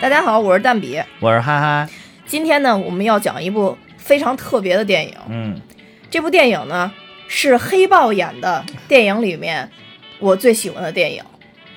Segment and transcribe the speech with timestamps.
[0.00, 0.98] 大家好，我是蛋比。
[1.20, 1.88] 我是哈哈，
[2.24, 5.14] 今天呢，我们要讲一部非常特别的电影。
[5.28, 5.60] 嗯，
[6.08, 6.90] 这部电影呢
[7.26, 9.70] 是黑豹演的电影里面
[10.18, 11.22] 我最喜欢的电影。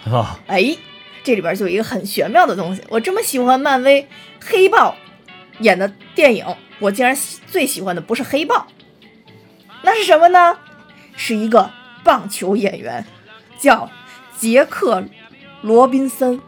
[0.06, 0.78] 哦，哎，
[1.24, 2.82] 这里边就有一个很玄妙的东西。
[2.90, 4.08] 我这么喜欢漫威
[4.44, 4.96] 黑豹
[5.60, 6.46] 演的电影，
[6.80, 8.68] 我竟然喜最喜欢的不是黑豹，
[9.84, 10.58] 那是什么呢？
[11.16, 11.70] 是一个
[12.04, 13.06] 棒球演员，
[13.60, 13.90] 叫
[14.38, 15.02] 杰克·
[15.62, 16.40] 罗宾森。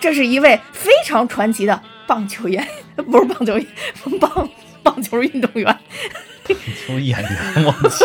[0.00, 3.54] 这是一位非常传奇的棒球员，不是棒球，
[4.18, 4.48] 棒
[4.82, 5.64] 棒球运动员。
[6.44, 6.56] 棒
[6.86, 8.04] 球演员，我去，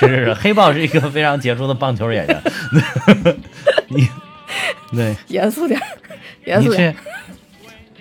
[0.00, 2.42] 是是是，黑豹是一个非常杰出的棒球演员。
[3.88, 4.08] 你
[4.92, 5.86] 对，严肃点儿，
[6.44, 6.96] 严肃点儿。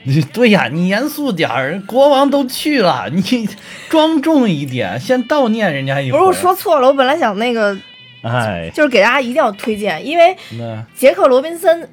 [0.04, 3.48] 你对呀，你严肃点儿，国王都去了，你
[3.90, 6.20] 庄重一点，先悼念人家一会儿。
[6.20, 7.78] 不是我说错了，我本来想那个
[8.24, 10.36] 哎，就是给大家一定要推荐，因为
[10.96, 11.88] 杰克·罗宾森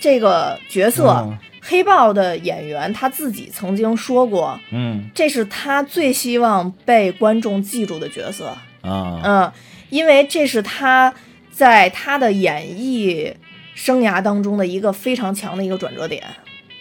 [0.00, 1.38] 这个角色，嗯
[1.68, 8.56] 黑豹的演员他自己曾经说过，嗯这是他最希望被观众记住的角色。
[8.82, 9.52] 啊嗯，
[9.90, 11.12] 因为这是他
[11.50, 13.34] 在他的演艺
[13.76, 16.24] 生涯当中的一个非常强的一个转折点。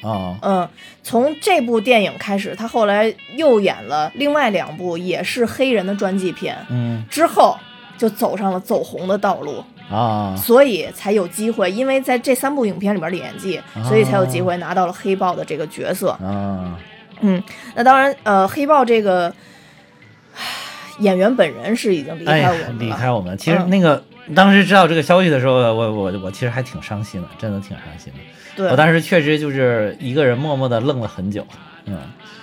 [0.02, 0.68] 啊嗯，
[1.04, 7.56] 从这部电影开始，他后来又演了另外两部也是黑人的传记片，嗯之后
[7.98, 9.64] 就走上了走红的道路。
[9.88, 16.10] 啊所以才有机会，因为在这三部影片里边的演技，所以才有机会拿到了黑豹的这个角色。
[16.10, 16.76] 啊
[17.22, 17.42] 嗯，
[17.76, 19.32] 那当然，呃，黑豹这个
[20.36, 20.42] 唉
[21.00, 23.38] 演员本人是已经离开我们了，离开我们。
[23.38, 28.20] 其实嗯那个当时知道这个消息的时候，我我我其实还挺伤心的，真的挺伤心的。
[28.56, 31.46] 对，我当时确实就是一个人默默的愣了很久。
[31.86, 32.00] 嗯，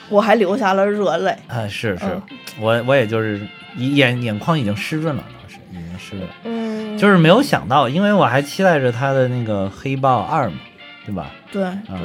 [0.09, 1.37] 我还流下了热泪。
[1.49, 2.23] 啊，是是，嗯
[2.61, 3.41] 我我也就是
[3.77, 10.57] 眼眼眶已经湿润了，当时已经湿润了，嗯，就是没有想到，因为我还期待着他的那个黑豹二嘛，
[11.05, 11.31] 对吧？
[11.51, 11.99] 对啊、对。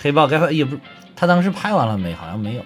[0.00, 0.76] 黑豹该也不，
[1.14, 2.12] 他当时拍完了没？
[2.12, 2.64] 好像没有。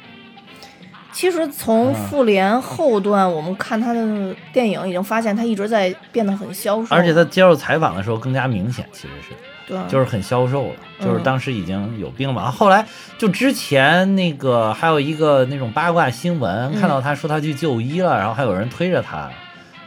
[1.17, 9.35] 其实从嗯复联后段，我们看他的电影，已经发现他一直在变得很消瘦，而且他接受采访的时候更加明显，其实是。
[9.67, 12.51] 对就是很消瘦了，就是嗯当时已经有病嘛。
[12.51, 19.31] 后来就之前那个还有一个那种八卦新闻，嗯看到他说他去就医了，然后还有人推着他。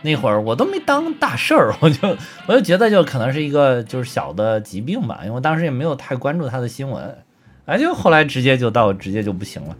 [0.01, 2.17] 那会儿我都没当大事儿，我就
[2.47, 7.15] 我就觉得就可能是一个就是小的疾病吧，因为我当时也没有太关注他的新闻，
[7.65, 9.75] 哎，就后来直接就到直接就不行了。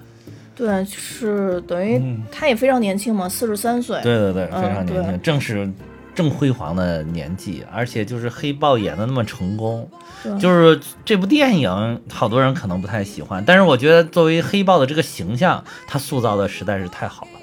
[0.59, 3.97] 对，是等于嗯他也非常年轻嘛，四十三岁。
[4.03, 5.72] 对对对，嗯非常年轻，对正是
[6.14, 9.90] 正辉煌的年纪，而且就是黑豹演的那么成功，
[10.38, 17.40] 就是这部电影，好多人可能不太喜欢，但是我觉得作为黑豹的这个形象，他塑造的实在是太好了，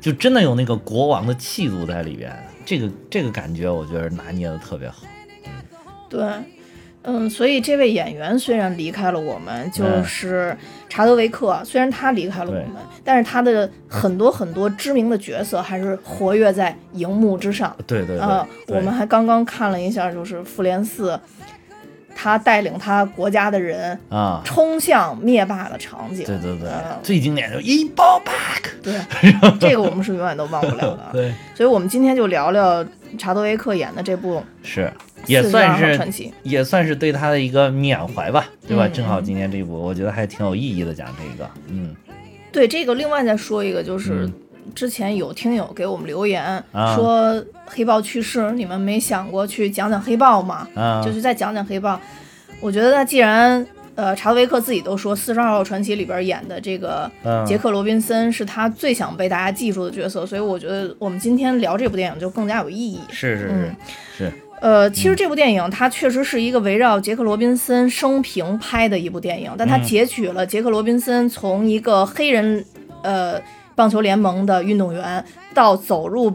[0.00, 5.02] 就真的有那个国王的气度在里边，这个这个感觉，我觉得拿捏的特别好。
[6.08, 6.22] 对，
[7.06, 10.56] 嗯，所以这位演员虽然离开了我们，就嗯是
[10.88, 17.76] 查德维克，虽然他离开了我们，但是他的很多很多知名的角色还是活跃在荧幕之上。
[17.86, 18.18] 对对
[18.66, 21.18] 对我们还刚刚看了一下，就是复联四，
[22.14, 26.24] 他带领他国家的人啊，冲向灭霸的场景。
[26.24, 26.98] 对对对，嗯。
[27.02, 27.64] 最经典就是
[27.94, 28.94] Ball Back，对，
[29.58, 31.02] 这个我们是永远都忘不了的。
[31.02, 32.84] 啊 对，所以我们今天就聊聊
[33.18, 34.92] 查德维克演的这部是
[35.26, 36.32] 也算是传是奇。
[36.42, 38.86] 也算是对他的一个缅怀吧，对吧？
[38.86, 38.92] 嗯。
[38.92, 41.94] 正好今天这部，我觉得还挺有意义的，讲这个，嗯。
[42.52, 44.32] 对这个，另外再说一个，就是嗯
[44.74, 46.42] 之前有听友给我们留言、
[46.72, 50.68] 啊说黑豹去世，你们没想过去讲讲黑豹吗？
[50.74, 52.00] 啊，就是再讲讲黑豹。
[52.60, 63.00] 我觉得那既然呃查德维克自己都说《四十二号传奇》里边演的这个嗯杰克罗宾森是他最想被大家记住的角色，所以我觉得我们今天聊这部电影就更加有意义。
[63.10, 63.76] 是是嗯
[64.16, 72.64] 是是，呃，其实这部电影它确实是一个围绕杰克罗宾森生平拍的一部电影，但它嗯截取了杰克罗宾森从一个黑人
[73.02, 73.40] 呃
[73.74, 76.32] 棒球联盟的运动员到走入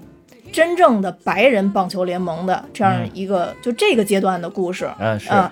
[0.51, 5.51] 真正的白人棒球联盟的这样嗯一个、就这个阶段的故事啊是，啊。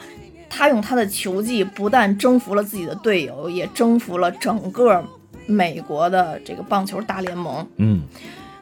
[0.50, 5.04] 他用他的球技不但征服了自己的队友，也征服了整个
[5.45, 7.68] 美国的这个棒球大联盟。
[7.75, 8.01] 嗯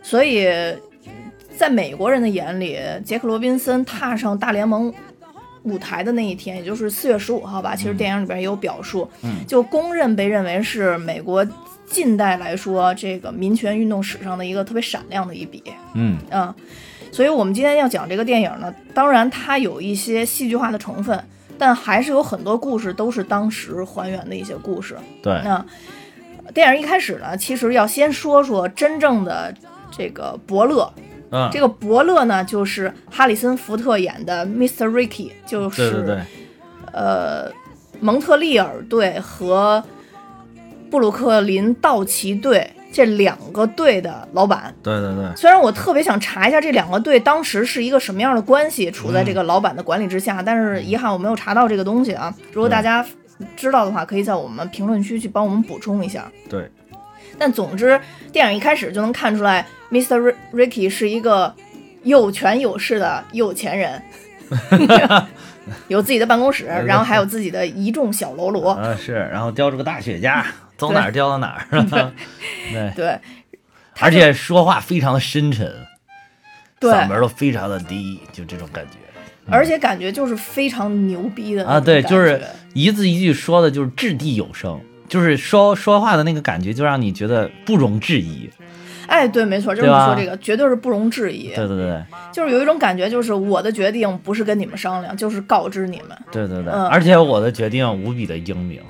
[0.01, 0.47] 所以，
[1.55, 4.91] 在美国人的眼里，杰克罗宾森踏上大联盟
[5.63, 11.45] 舞台的那一天，也就是四月十五号吧，其实电影里边也有表述，嗯就公认被认为是美国
[11.85, 15.63] 近代来说这个民权运动史上的一个特别闪亮的一笔。
[15.93, 16.53] 嗯啊，
[17.11, 21.23] 所以我们今天要讲这个电影呢，当然它有一些戏剧化的成分，
[21.57, 24.97] 但还是有很多故事都是当时还原的一些故事。
[25.21, 25.65] 对，那
[26.53, 29.53] 电影一开始呢，其实要先说说真正的
[29.91, 30.91] 这个伯乐。
[31.31, 34.87] 嗯，这个伯乐呢，就是哈里森福特演的 Mr.
[34.87, 36.21] Ricky，就是对对对，
[36.93, 37.51] 呃
[37.99, 39.83] 蒙特利尔队和
[40.89, 44.73] 布鲁克林道奇队这两个队的老板。
[44.81, 52.33] 对对对，虽然我特别想查一下这两个队当时是一个什么样的关系，处在这个老板的管理之下，但是遗憾我没有查到这个东西啊。
[52.53, 53.05] 如果大家
[53.57, 56.31] 知道的话，可以在我们评论区去帮我们补充一下。
[56.49, 56.69] 对，
[57.37, 57.99] 但总之，
[58.31, 60.33] 电影一开始就能看出来，Mr.
[60.53, 61.53] Ricky 是一个
[62.03, 64.01] 有权有势的有钱人，
[65.89, 68.71] 有自己的办公室，然后还有自己的一众小喽啰。
[68.71, 70.41] 啊是，然后叼着个大雪茄，
[70.77, 71.67] 走哪儿掉到哪儿？
[72.71, 73.19] 对，对，
[73.99, 75.73] 而且说话非常的深沉，
[76.81, 78.97] 嗓门都非常的低，就这种感觉
[79.47, 82.41] 而且感觉就是非常牛逼的那啊，对，就是
[82.73, 88.49] 一字一句说的就是掷地有声，就是说说话的那个感觉，就让你觉得不容置疑。
[89.07, 91.49] 哎，对，没错，这对吧么说这个绝对是不容置疑。
[91.49, 96.17] 对对对就是有一种感觉，就是我的决定不是跟你们商量，就是告知你们。
[96.31, 98.81] 对对对，嗯而且我的决定无比的英明，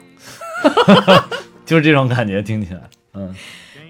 [1.66, 2.82] 就是这种感觉，听起来，
[3.14, 3.34] 嗯。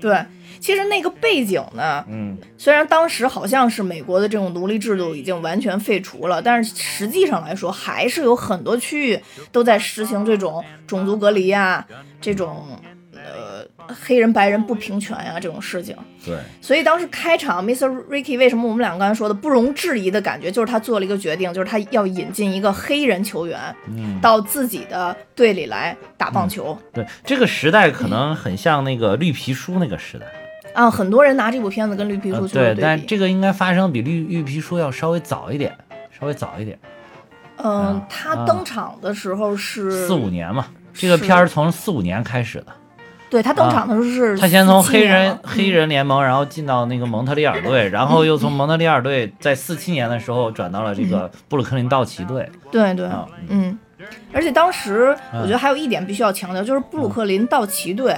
[0.02, 0.24] 对，
[0.60, 9.20] 其实那个背景呢，嗯，虽然当时好像是美国的这种奴隶制度已经完全废除了，但是实际上来说，还是有很多区域
[9.52, 11.86] 都在实行这种种族隔离啊、
[12.22, 12.95] 这种呃
[13.88, 15.96] 黑人白人不平权呀、这种事情。
[16.26, 17.88] 对，所以当时开场，Mr.
[18.10, 26.78] Ricky 为什么我们俩刚才说的不容置疑的感觉，就是他做了一个决定，就是他要引进一个黑人球员嗯，到自己的队里来打棒球。
[26.94, 30.26] 对，这个时代可能很像那个绿皮书那个时代，
[30.74, 33.06] 啊，很多人拿这部片子跟绿皮呃书做了，对但。
[33.06, 35.76] 这个应该发生比绿绿皮书要稍微早一点，
[36.20, 36.80] 稍微早一点，
[37.58, 42.68] 嗯啊，他啊登场的时候是四五年嘛，这个片儿从四五年开始的。
[43.36, 52.50] 对他登场的时候是他先从黑人黑人联盟，然后进到那个蒙特利尔队，然后又从蒙特利尔队在四七年的时候转到了这个布鲁克林道奇队。
[52.72, 53.78] 对对啊，嗯，
[54.32, 55.42] 而且当时嗯。
[55.42, 58.18] 我觉得还有一点必须要强调，就是布鲁克林道奇队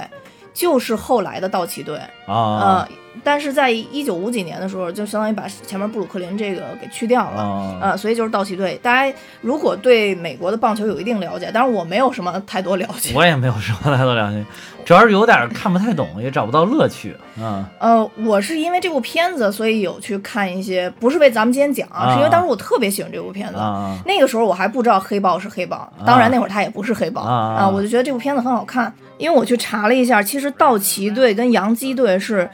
[0.54, 2.86] 就是后来的道奇队，啊。
[2.86, 2.88] 呃，
[3.24, 7.42] 但是在一九五几年的时候，就相当于把前面布鲁克林这个给去掉了。
[7.42, 8.78] 啊呃，所以就是道奇队。
[8.82, 13.12] 大家如果对美国的棒球有一定了解，当然我没有什么太多了解。
[13.14, 14.44] 我也没有什么太多了解，
[14.84, 17.16] 主要是有点看不太懂，也找不到乐趣。
[17.38, 23.56] 嗯呃，我是因为这部片子，所以有去看一些，不是为咱们今天讲，啊是因为当时我特别喜欢这部片子。
[23.58, 32.48] 啊那个时候我还不知道黑豹是黑豹，当然那会儿他也不是黑豹啊我就觉得这部片子很好看，因为我去查了一下，其实道奇队跟洋基队是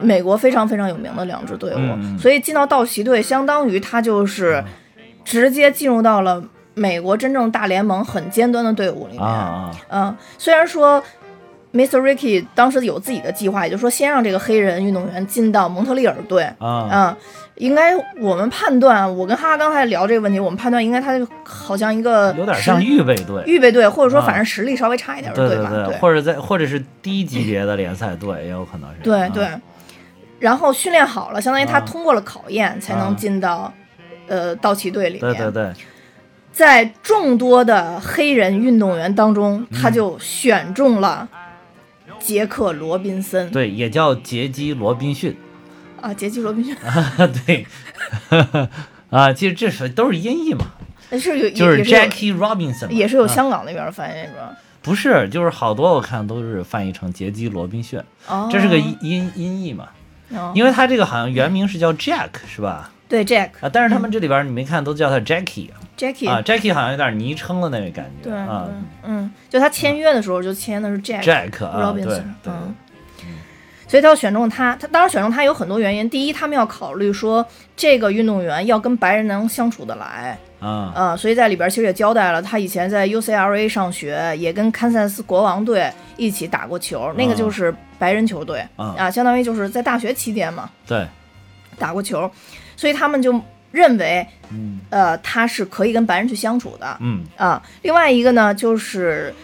[0.00, 4.62] 美国非常非常有名的两支队伍，所以进到道奇队，相当于他就是
[5.24, 6.42] 直接进入到了
[6.74, 9.28] 美国真正大联盟很尖端的队伍里面。
[9.90, 11.02] 嗯，虽然说
[11.72, 12.00] Mr.
[12.00, 16.44] Ricky 当时有自己的计划，也就是说先让这个黑人运动员进到蒙特利尔队。
[16.58, 17.16] 啊嗯，
[17.56, 23.42] 应该我们判断，我跟哈哈刚才聊这个问题，我们判断应该他就好像一个有点像预备队。
[23.46, 25.70] 预备队，或者说啊反正实力稍微差一点的队吧？
[25.86, 28.96] 对，或者在或者是低级别的联赛队也有可能是。
[29.00, 29.48] 啊对对。
[30.38, 31.80] 然后训练好了，相当于他啊。
[31.80, 33.72] 通过了考验，才能啊进到
[34.26, 35.20] 呃道奇队里面。
[35.20, 35.72] 对对对，
[36.52, 39.82] 在众多的黑人运动员当中，嗯。
[39.82, 41.28] 他就选中了
[42.18, 43.50] 杰克罗宾森。
[43.50, 45.36] 对，也叫杰基罗宾逊。
[46.00, 46.76] 啊，杰基罗宾逊。
[46.76, 47.12] 啊
[47.46, 47.66] 对，
[49.10, 50.66] 啊，其实这是都是音译嘛，
[51.18, 53.28] 是有就是 Jackie Robinson，也是有啊。
[53.28, 54.56] 香港那边翻译是吧？
[54.80, 59.88] 不是，就是好多我看都是翻译成杰基罗宾逊，哦，这是个音音音译嘛，
[60.30, 60.52] 哦。
[60.54, 62.90] 因为他这个好像原名是叫 Jack 是吧？
[63.08, 68.68] 对 Jack 啊，但是他们这里边你没看都叫他 Jackie Jackie 啊，Jackie 好像有点昵称的那个感觉对啊。
[69.02, 72.74] 嗯，就他签约的时候就签的是 Jack，Jack 啊，对嗯，
[73.88, 76.08] 所以他要选中他，他当然选中他有很多原因。
[76.10, 77.44] 第一，他们要考虑说
[77.74, 80.92] 这个运动员要跟白人能相处得来，啊。
[80.94, 88.94] 啊、所以在里边其实也交代了，他以前在 UCLA 上学，也跟堪萨斯国王队一起打过球，那个就是白人球队啊。
[88.98, 91.06] 啊，相当于就是在大学期间嘛对，
[91.78, 92.30] 打过球，
[92.76, 94.80] 所以他们就认为，嗯。
[94.90, 97.24] 呃，他是可以跟白人去相处的，嗯。
[97.36, 99.34] 啊，另外一个呢，就是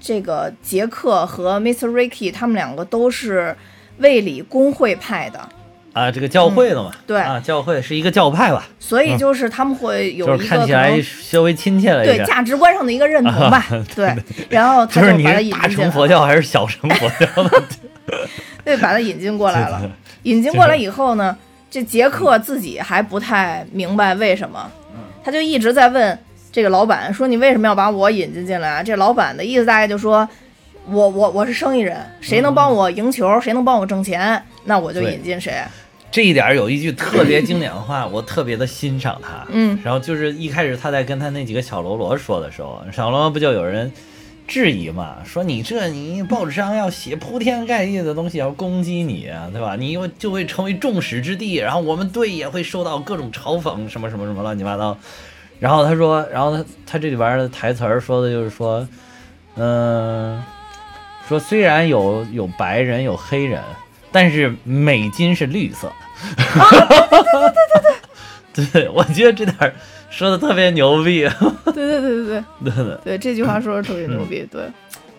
[0.00, 1.88] 这个杰克和 Mr.
[1.88, 3.56] Ricky 他们两个都是
[3.98, 5.48] 卫理公会派的，
[5.92, 12.24] 啊，这个教会的嘛，对啊，教会是一个教派吧，所以就是他们会有嗯就是一个看起来稍微亲切了一对。
[12.24, 14.16] 价值观上的一个认同吧，对，
[14.48, 17.62] 然后他就把他是大乘引进佛教还是小乘佛教的？
[18.64, 19.90] 对，把他引进过来了。
[20.22, 21.36] 引进过来以后呢，
[21.70, 26.18] 这杰克自己还不太明白为什么，嗯他就一直在问
[26.50, 28.82] 这个老板说你为什么要把我引进进来啊？
[28.82, 30.28] 这老板的意思大概就说，
[30.88, 35.54] 我我我是生意人，谁能帮我赢球，谁能帮我挣钱，那我就引进谁。
[36.12, 39.46] 这一点儿有一句特别经典的话，我特别的欣赏他。
[39.48, 43.90] 嗯，然后就是一开始他在跟他那几个小喽啰说的时候，小喽啰不就有人
[44.46, 49.74] 质疑嘛，说你这你报纸上要写铺天盖地的东西，要攻击你啊，对吧？
[49.74, 54.96] 你又就会成为众矢之的，然后我们队也会受到各种嘲讽，什么什么什么乱七八糟。
[55.58, 58.86] 然后他说，然后他他这里边的台词儿说的就是说，
[59.54, 60.42] 嗯、
[61.26, 63.62] 说虽然有有白人有黑人，
[64.12, 65.94] 但是美金是绿色的。
[68.52, 69.74] 对对对对，我觉得这点儿
[70.10, 71.28] 说的特别牛逼。
[71.64, 74.46] 对对对对对对对对，这句话说的特别牛逼。
[74.50, 74.68] 对，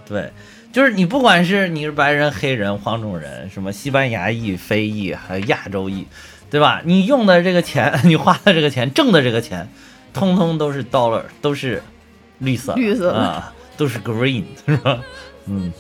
[0.08, 0.32] 对，
[0.72, 6.06] 就是你不管是你是白人、黑人、黄种人，什么西班牙裔、非裔，还有亚洲裔，
[6.50, 6.82] 对吧？
[6.86, 9.68] 你用的这个钱，你花的这个钱，挣的这个钱，
[10.14, 11.82] 通通都是 dollar，都是
[12.38, 15.00] 绿色，绿色的啊，都是 green，是吧？
[15.48, 15.74] 嗯。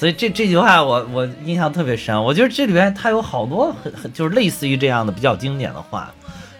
[0.00, 6.10] 所以这这句话我我印象特别深，我觉得这里边它有好多很很就是类似于这样的比较经典的话，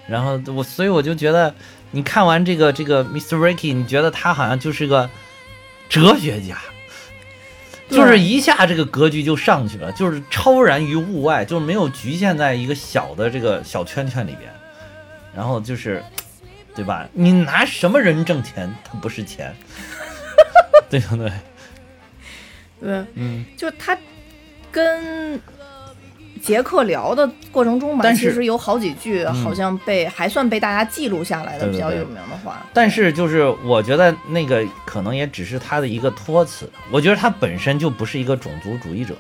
[0.07, 1.55] 然后我所以我就觉得
[1.91, 3.37] 你看完这个这个 Mr.
[3.39, 5.09] Ricky，你觉得他好像就是个
[5.89, 6.59] 哲学家，
[7.89, 14.53] 就是一下这个格局就上去了，就是超然于物外，就是没有局限在一个小的这个小圈圈里边，
[15.35, 16.05] 然后就是，
[16.75, 17.09] 对吧？
[17.15, 19.57] 你拿什么人挣钱，他不是钱，
[20.91, 21.33] 对不对？
[22.81, 23.97] 对，嗯，就他
[24.73, 25.41] 跟
[26.41, 29.35] 杰克聊的过程中吧，但是其实有好几句嗯。
[29.45, 32.65] 好像被、还算被大家记录下来的对对对比较有名的话。
[32.73, 39.15] 但是就是我觉得那个可能也只是他的一个托词，我觉得他本身就不是一个种族主义者，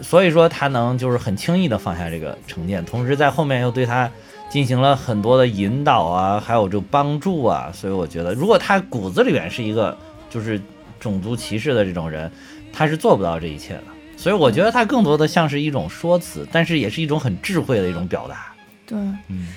[0.00, 4.10] 所以说他能就是很轻易的放下这个成见，同时在后面又对他
[4.48, 9.94] 进行了很多的引导啊，还有就帮助啊，所以我觉得如果他骨子里面是一个
[10.30, 10.58] 就是
[11.02, 12.30] 种族歧视的这种人，
[12.72, 13.82] 他是做不到这一切的。
[14.16, 18.52] 所以我觉得他更多的像是一种说辞，但是也是一种很智慧的一种表达。
[18.86, 19.48] 对，嗯，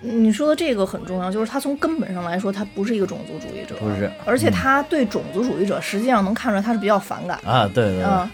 [0.00, 7.50] 你说的这个很重要，就是他从根本上来说，他不是一个种族主义者，不是而且嗯他对种族主义者实际上能看出来他是比较反感的。
[7.50, 8.30] 啊，对对对，嗯，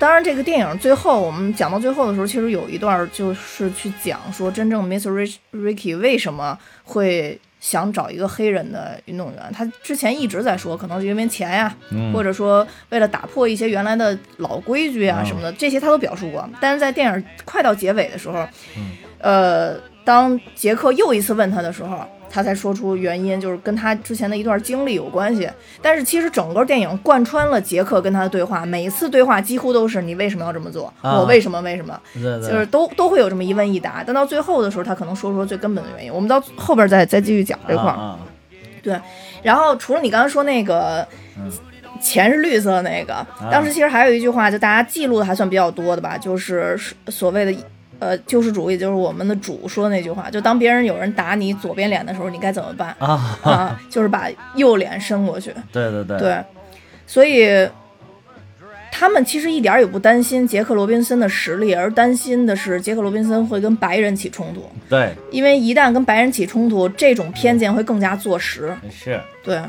[0.00, 9.42] 当然，这个电影最后我们讲到最后的时候，其实有一段就是去讲说，真正 Miss Rich Ricky 为什么会想找一个黑人的运动员。
[9.52, 16.48] 他之前一直在说，可能是因为钱呀，嗯，或者说为了打破一些原来的老规矩啊嗯什么的，这些他都表述过。
[16.60, 18.40] 但是在电影快到结尾的时候，
[18.76, 25.50] 嗯呃，当杰克又一次问他的时候，他才说出原因，就是跟他之前的一段经历有关系。
[25.82, 34.04] 但是其实整个电影贯穿了杰克跟他的对话，每一次对话几乎都是你为什么要这么做，啊我为什么为什么，对对，就是都都会有这么一问一答。
[34.06, 36.14] 但到最后的时候，他可能说出了最根本的原因。
[36.14, 37.96] 我们到后边再再继续讲这块儿。
[37.96, 38.18] 啊
[38.86, 39.02] 啊
[39.42, 41.06] 然后除了你刚刚说那个
[41.36, 41.50] 嗯。
[42.02, 46.74] 钱是绿色的那个，当时其实还有一句话，就大家记录的还算比较多的吧，就是
[47.08, 47.54] 所谓的
[48.00, 53.80] 呃救世主，也就是我们的主说的那句话，就当别人有人打你左边脸的时候，你该怎么办啊， 啊？
[53.88, 55.54] 就是把右脸伸过去。
[55.70, 56.44] 对对对，对，
[57.06, 57.68] 所以
[58.90, 68.74] 他们其实一点儿也不担心杰克罗宾森的实力，而担心的是杰克罗宾森会跟白人起冲突，对因为一旦跟白人起冲突，这种偏见会更加坐实。
[68.90, 69.62] 是，对，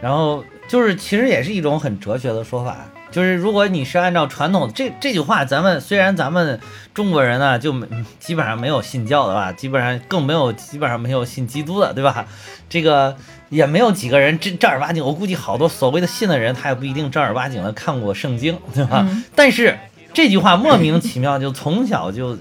[0.00, 2.84] 然后就是其实也是一种很哲学的说法，
[3.16, 6.60] 就是如果你是按照传统这这句话，咱们虽然咱们
[6.92, 7.86] 中国人呢就没
[8.20, 12.26] 基本上没有信教的吧，基本上更没有基本上没有信基督的，对吧？
[12.68, 13.16] 这个
[13.48, 19.06] 也没有几个人正正儿八经，我估计好多所谓的信的人，他也不一定正儿八经的看过圣经，对吧？
[19.08, 19.78] 嗯但是
[20.12, 22.36] 这句话莫名其妙就从小就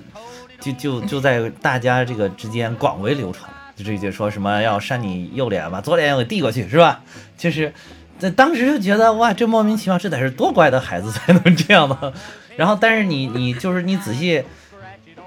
[0.60, 7.00] 就就就在大家这个之间广为流传，就这句说什么要扇你右脸，把左脸要给递过去，是吧？
[7.38, 7.74] 就是
[8.25, 12.12] 在当时就觉得哇，这莫名其妙，这得是多乖的孩子才能这样吧。
[12.55, 14.44] 然后，但是你你就是你仔细，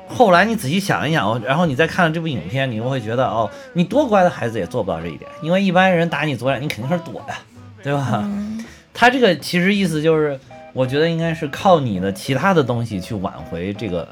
[0.08, 7.38] 后来你仔细想一想，然后你再看了这部影片，你又会觉得哦，你多乖的孩子也做不到这一点，因为一般人打你左脸，你肯定是躲呀，
[7.82, 8.22] 对吧？
[8.24, 8.64] 嗯
[8.94, 10.40] 他这个其实意思就是，
[10.72, 14.08] 我觉得应该是靠你的其他的东西去挽回这个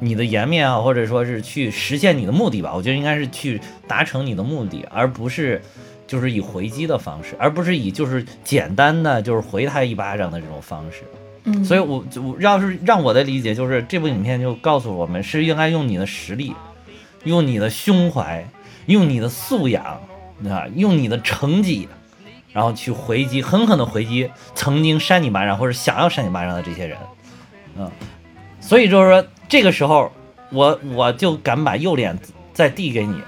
[0.00, 2.72] 你的颜面啊，或者说是去实现你的目的吧。
[2.74, 5.62] 我觉得应该是去达成你的目的，而不是
[6.10, 11.04] 就是以回击的方式，而不是以就是简单的就是回他一巴掌的这种方式。
[11.44, 16.52] 嗯，所以我，我要是让我的理解就是，这部影片就告诉我们是应该用你的实力，
[17.22, 18.44] 用你的胸怀，
[18.86, 19.84] 用你的素养，
[20.48, 21.88] 啊，用你的成绩，
[22.52, 26.98] 然后去回击，狠狠的回击曾经扇你巴掌或者想要扇你巴掌的这些人，
[27.78, 27.88] 嗯，
[28.60, 30.10] 所以就是说，这个时候
[30.50, 32.18] 我我就敢把右脸
[32.52, 33.22] 再递给你，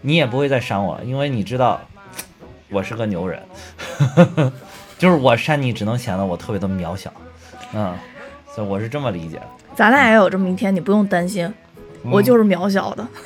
[0.00, 1.80] 你也不会再扇我，因为你知道
[2.70, 3.40] 我是个牛人，
[4.98, 7.12] 就是我扇你只能显得我特别的渺小，
[7.72, 7.96] 嗯，
[8.54, 9.46] 所以我是这么理解的。
[9.76, 11.52] 咱俩也有这么一天，你不用担心，
[12.02, 13.06] 我就是渺小的。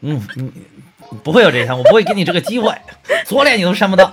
[0.00, 0.52] 嗯，你
[1.22, 2.74] 不会有这一天，我不会给你这个机会，
[3.24, 4.12] 左脸你都扇不到。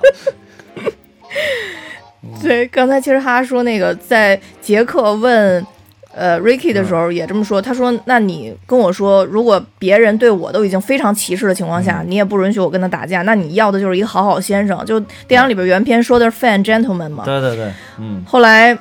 [2.42, 5.66] 对，刚才其实哈哈说那个在杰克问
[6.14, 17.24] 呃 Ricky 的时候也这么说，他说：“那你跟我说，如果别人对我都已经非常歧视的情况下，你也不允许我跟他打架，那你要的就是一个好好先生。”就电影里边原片说的是 “fan gentleman” 嘛。
[17.26, 18.78] 对对对，嗯，后来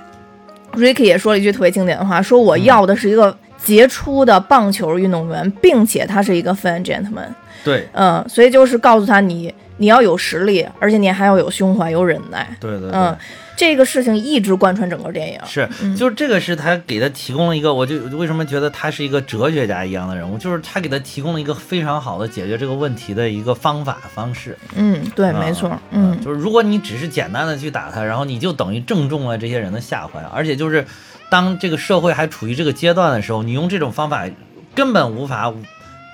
[0.75, 7.29] Ricky 也说了一句特别经典的话，说我要的是一个杰出的棒球运动员，并且他是一个 fan gentleman。
[7.63, 12.57] 对嗯，所以就是告诉他你你要有实力，而且你还要有胸怀、有忍耐。
[12.59, 12.91] 对对对。
[12.93, 13.17] 嗯，
[13.61, 15.39] 这个事情一直贯穿整个电影。
[15.47, 24.57] 是，就是这个是他给他提供了一个，我就为什么觉得他是一个哲学家一样的人物，就是他给他提供了一个非常好的解决这个问题的一个方法方式。
[24.75, 25.71] 嗯，对，没错。
[25.91, 30.87] 嗯，就是如果你只是简单的去打他，然后你就等于正中了这些人的下怀，而且就是
[31.29, 34.27] 当这个社会还处于这个阶段的时候，你用这种方法
[34.75, 35.53] 根本无法。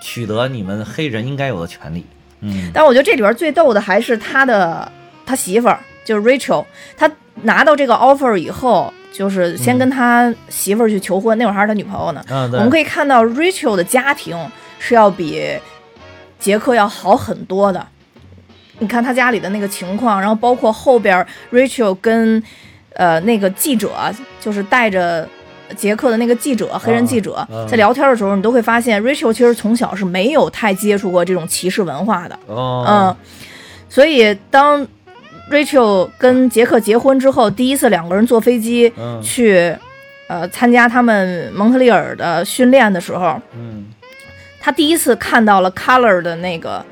[0.03, 2.05] 取得你们黑人应该有的权利，
[2.41, 4.93] 嗯，但我觉得这里边最逗的还是他的
[5.25, 6.65] 他媳妇儿，就是 Rachel，
[6.97, 7.11] 他
[7.43, 12.25] 拿到这个 offer 以后，就是先跟他媳妇儿去求婚，那会儿还是他女朋友呢。
[12.31, 14.35] 嗯，我们可以看到 Rachel 的家庭
[14.79, 15.59] 是要比
[16.39, 17.87] 杰克要好很多的。
[18.79, 22.43] 你看他家里的那个情况，然后包括后边 Rachel 跟
[22.95, 23.91] 呃那个记者，
[24.41, 25.29] 就是带着。
[25.77, 32.39] 杰克的那个记者，黑人记者，在聊天的时候，你都会发现，Rachel 其实从小是没有太接触过这种歧视文化的。
[32.49, 33.13] 嗯，
[33.89, 34.87] 所以当
[35.51, 39.75] Rachel 跟杰克结婚之后，第一次两个人坐飞机去，
[40.29, 43.87] 呃，参加他们蒙特利尔的训练的时候，嗯，
[44.61, 46.85] 他第一次看到了 Color 的那个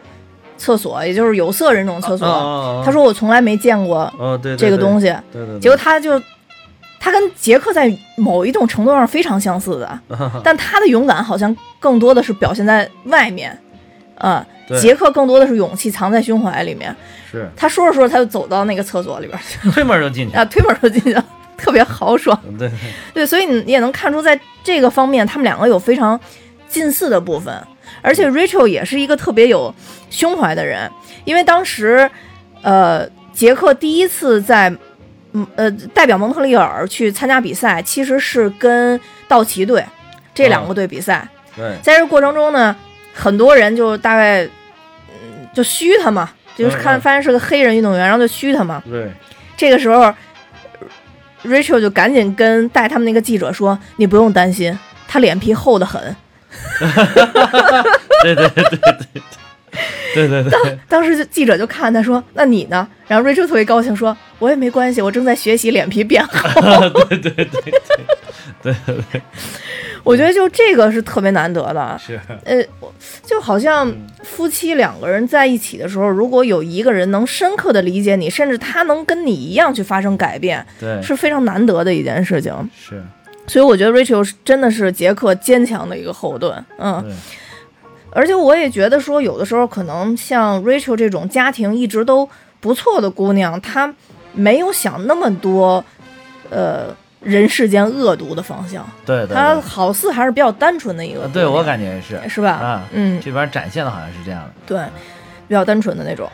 [0.56, 2.82] 厕所，也就是有色人种厕所。
[2.84, 4.12] 他说：“我从来没见过
[4.56, 5.58] 这个东西。”对对。
[5.61, 6.20] 结果他就。
[7.00, 10.00] 他跟杰克在某一种程度上非常相似的，
[10.42, 13.55] 但他的勇敢好像更多的是表现在外面，
[14.16, 14.46] 啊，
[14.81, 16.94] 杰克更多的是勇气藏在胸怀里面。
[17.31, 19.38] 是，他说着说着他就走到那个厕所里边，
[19.72, 21.16] 推门就进去啊，推门就进去，
[21.57, 22.38] 特别豪爽。
[22.59, 22.70] 对
[23.12, 26.18] 对，所以你也能看出，在这个方面，他们两个有非常
[26.68, 27.55] 近似的部分，
[28.03, 29.74] 而且 Rachel 也是一个特别有
[30.11, 30.90] 胸怀的人，
[31.24, 32.11] 因为当时，
[32.62, 34.74] 呃，杰克第一次在。
[35.37, 39.85] 嗯呃，代表蒙特利尔去参加比赛，其实是跟道奇队
[40.33, 41.27] 这两个队比赛。
[41.57, 42.77] 对，在这过程中呢，
[43.14, 48.83] 很多人就大概嗯就虚他嘛，就是看发现是个黑人运动员，然后就虚他嘛。
[48.85, 49.11] 对，
[49.57, 50.12] 这个时候
[51.44, 56.00] ，Rachel 就赶紧跟带他们那个记者说：“你不用担心，他脸皮厚得很。
[58.22, 59.22] ”对对对对对。
[60.14, 66.90] 对对对，当当时就记者就看他说：“那你呢？”然后 Rachel 特别高兴说：“我也没关系，我正在学习脸皮变厚。
[67.08, 67.72] ”对对对对
[68.62, 68.74] 对
[69.12, 69.22] 对，
[70.02, 71.98] 我觉得就这个是特别难得的。
[71.98, 72.62] 是，呃，
[73.26, 82.52] 就好像夫妻两个人在一起的时候，如果有一个人能深刻的理解你，甚至他能跟你一样去发生改变，对，是非常难得的一件事情。
[82.78, 83.02] 是，
[83.46, 86.64] 所以我觉得 Rachel 真的是杰克坚强的一个后盾。
[86.78, 87.04] 嗯。
[88.14, 92.29] 而且我也觉得说，有的时候可能像 Rachel 这种家庭一直都
[92.61, 93.92] 不错的姑娘，她
[94.33, 95.85] 没有想那么多，
[96.48, 98.88] 呃，人世间恶毒的方向。
[99.05, 101.27] 对，她好似还是比较单纯的一个。
[101.27, 102.53] 对我感觉是，是吧？
[102.53, 104.50] 啊，嗯，这边展现的好像是这样的。
[104.64, 104.79] 对，
[105.48, 106.31] 比较单纯的那种。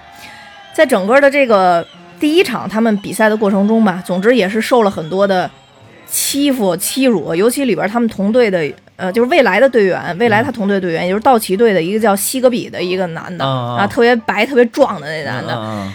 [0.74, 1.84] 在整个的这个
[2.20, 5.50] 第一场他们比赛的过程中吧，总之也是受了很多的
[6.06, 8.70] 欺负、欺辱，尤其里边他们同队的。
[9.00, 15.88] 呃，就是未来的队员，未来他同队队员，也就是道奇队的一个叫西格比的一个男的啊，特别白、特别壮的那男的，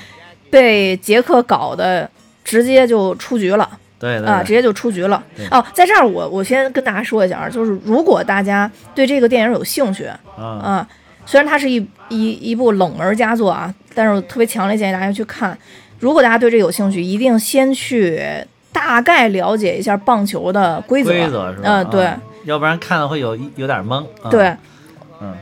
[0.49, 2.09] 被杰克搞的
[2.43, 3.69] 直接就出局了。
[3.97, 5.23] 对啊，直接就出局了。
[5.49, 10.05] 哦，在这儿我我先跟大家说一下，就是如果大家对这个电影有兴趣
[10.37, 10.85] 啊，
[11.25, 11.77] 虽然它是一
[12.09, 15.57] 一一部冷门佳作啊，但是我特别强烈建议大家去看。
[15.99, 18.21] 如果大家对这有兴趣，一定先去
[18.73, 21.09] 大概了解一下棒球的规则。
[21.11, 21.63] 规则是吧？
[21.63, 22.09] 嗯，对。
[22.45, 24.05] 要不然看了会有有点懵。
[24.29, 24.55] 对，
[25.19, 25.33] 嗯，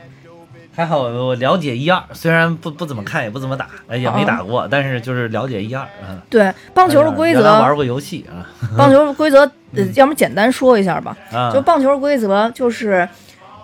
[0.75, 5.85] 还好我了解一二，虽然不不怎么看，也不怎么打，也没打过，但是就是了解一二。
[6.01, 8.41] 嗯，对，棒球的规则玩过游戏啊。
[8.77, 9.49] 棒球的规则，
[9.95, 11.15] 要么简单说一下吧。
[11.53, 13.07] 就棒球规则就是，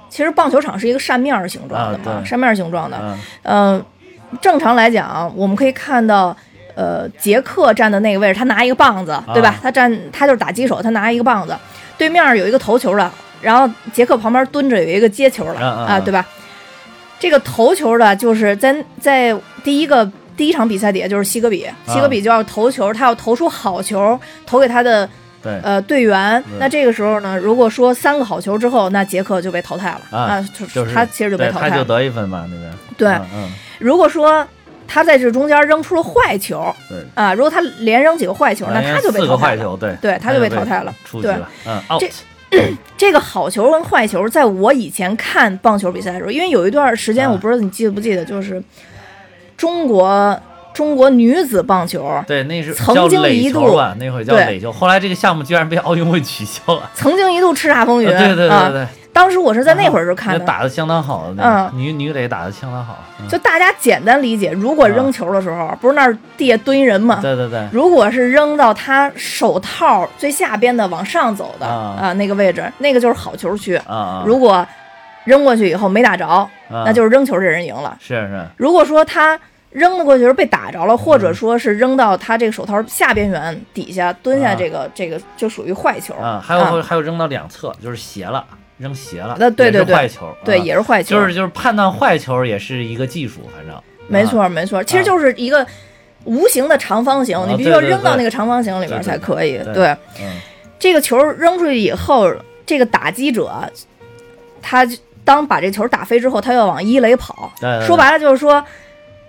[0.10, 3.18] 其实棒球场是一个扇面形状的嘛，扇面形状的。
[3.44, 3.84] 嗯，
[4.42, 6.36] 正常来讲，我们可以看到，
[6.76, 9.56] 呃，杰克站的那个位置，他拿一个棒子，对吧？
[9.62, 11.56] 他站，他就是打击手，他拿一个棒子。
[11.98, 16.26] 对面有一个投球的，然后杰克旁边蹲着有一个接球的啊，嗯对吧？
[17.20, 25.10] 这个投球的，就是在在第一个第一场比赛底下就是西格比，西格比就要投球，他要投出好球，投给他的，
[25.44, 26.42] 呃队员。
[26.60, 31.84] 那这个时候呢，如果说三个好球之后，那杰克就被淘汰了啊就就是他其实就被淘汰了。
[31.84, 33.10] 得一分嘛，那边对？
[33.10, 33.50] 嗯嗯，
[33.80, 34.48] 如果说
[34.88, 36.98] 他在这中间扔出了坏球对。
[37.16, 39.38] 啊，如果他连扔几个坏球，那他就被四淘汰了。
[39.38, 42.04] 个坏球，对，对他就被淘汰了对出去了，嗯，out，
[42.98, 47.32] 这个好球跟坏球，在我以前看棒球比赛的时候，因为有一段时间，啊。
[47.32, 48.62] 我不知道你记得不记得，就是
[49.56, 50.40] 中国
[50.74, 54.46] 中国女子棒球对，那是曾经一度吧，那会儿叫对。
[54.46, 56.90] 垒球，后来这个项目居然被奥运会取消了。
[56.94, 63.28] 曾经一度叱咤风云， 啊对对对啊对，当时我是在那会儿就看那的，打的相当好的那个女女垒打的相当好，嗯。
[63.28, 67.20] 就大家简单理解，如果扔球的时候，不是那儿地下蹲人吗？
[67.22, 72.14] 对对对，如果是扔到他手套最下边的往上走的啊。
[72.14, 73.76] 那个位置，那个就是好球区。
[73.78, 74.66] 啊啊，如果
[75.26, 76.50] 扔过去以后没打着，啊。
[76.86, 77.98] 那就是扔球这人赢了。
[78.00, 79.38] 是是，如果说他
[79.72, 84.56] 扔的过去是被打着了，或者说是扔到他这个手套下边缘底下蹲下，啊。
[84.56, 86.14] 这个、这个就属于坏球。
[86.16, 88.44] 啊，还有还有扔到两侧，就是斜了，
[88.80, 91.16] 扔斜了，那对对对坏球，对，啊也是坏球。
[91.16, 95.66] 就是就是判断坏球也是一个技术，反正没啊错没错，其实就是一个
[96.24, 99.60] 无形的长方形，啊你必须要扔到那个长方形里边才可以。
[99.74, 99.96] 对
[100.80, 102.34] 这个球扔出去以后，
[102.66, 103.52] 这个打击者
[104.62, 104.88] 他
[105.26, 107.52] 当把这球打飞之后，他要往一垒跑。
[107.86, 108.64] 说白了就是说，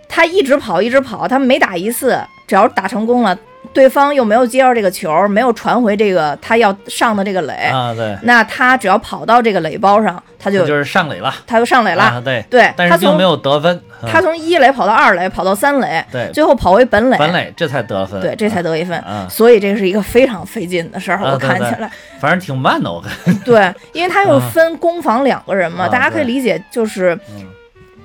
[0.09, 3.37] 他一直跑，一直跑，他每打一次，只要打成功了，
[3.73, 12.03] 对方又没有接到这个球，没有传回这个他要上的这个垒，啊对，那他只要跑到这个垒包上，他就就是上垒了，他就上垒了。
[12.03, 14.09] 啊对，对，但是并没有得分，嗯。
[14.11, 16.29] 他从一垒跑到二垒，跑到三垒，对。
[16.33, 18.99] 最后跑回本垒，本垒这才得分，对，这才得一分。
[19.01, 21.91] 啊，所以这是一个非常费劲的事儿，我看起来。
[22.19, 27.47] 反正挺慢的，我看，对，因为他又啊分攻防两个人嘛，啊大家可以理解，就是嗯。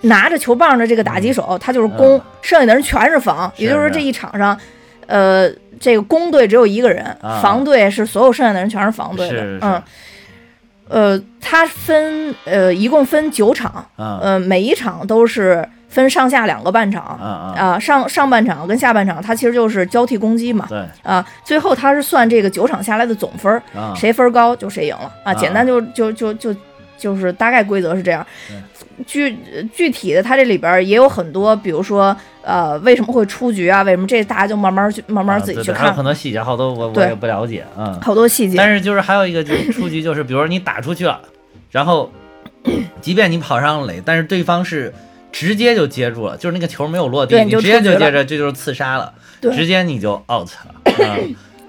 [0.01, 4.55] 拿着球棒的这个打击手，他就是攻，剩下的人全是防，也就是说这一场上，
[5.07, 7.39] 呃，这个攻队只有一个人，啊。
[7.41, 9.59] 防队是所有剩下的人全是防队的，是是。
[9.61, 9.83] 嗯。
[10.87, 14.19] 呃，他分呃一共分九场，啊。
[14.21, 17.03] 呃，每一场都是分上下两个半场，
[17.57, 20.85] 啊上上半场跟下半场，它其实就是交替攻击嘛，对。
[21.01, 23.61] 啊，最后他是算这个九场下来的总分
[23.95, 25.33] 谁分儿高就谁赢了啊，啊。
[25.33, 26.55] 简单就就就就
[26.97, 28.25] 就是大概规则是这样。
[29.05, 29.37] 具
[29.73, 33.83] 具体的，它这里边也有很多，比如说呃为什么会出局啊？
[33.83, 37.99] 为什么这大家就慢慢去慢慢啊自己去对对还有看，很多细节，好多我我也不了解，嗯。
[38.01, 38.55] 好多细节。
[38.57, 41.19] 但是就是还有一个就是出局，就是比如说你打出去了，
[41.71, 42.09] 然后
[43.01, 44.93] 即便你跑上垒，但是对方是
[45.29, 51.17] 直接就接住了，就是那个球没有落地，你你直接就接着，这就是刺杀了，对直接你就 out 了， 啊，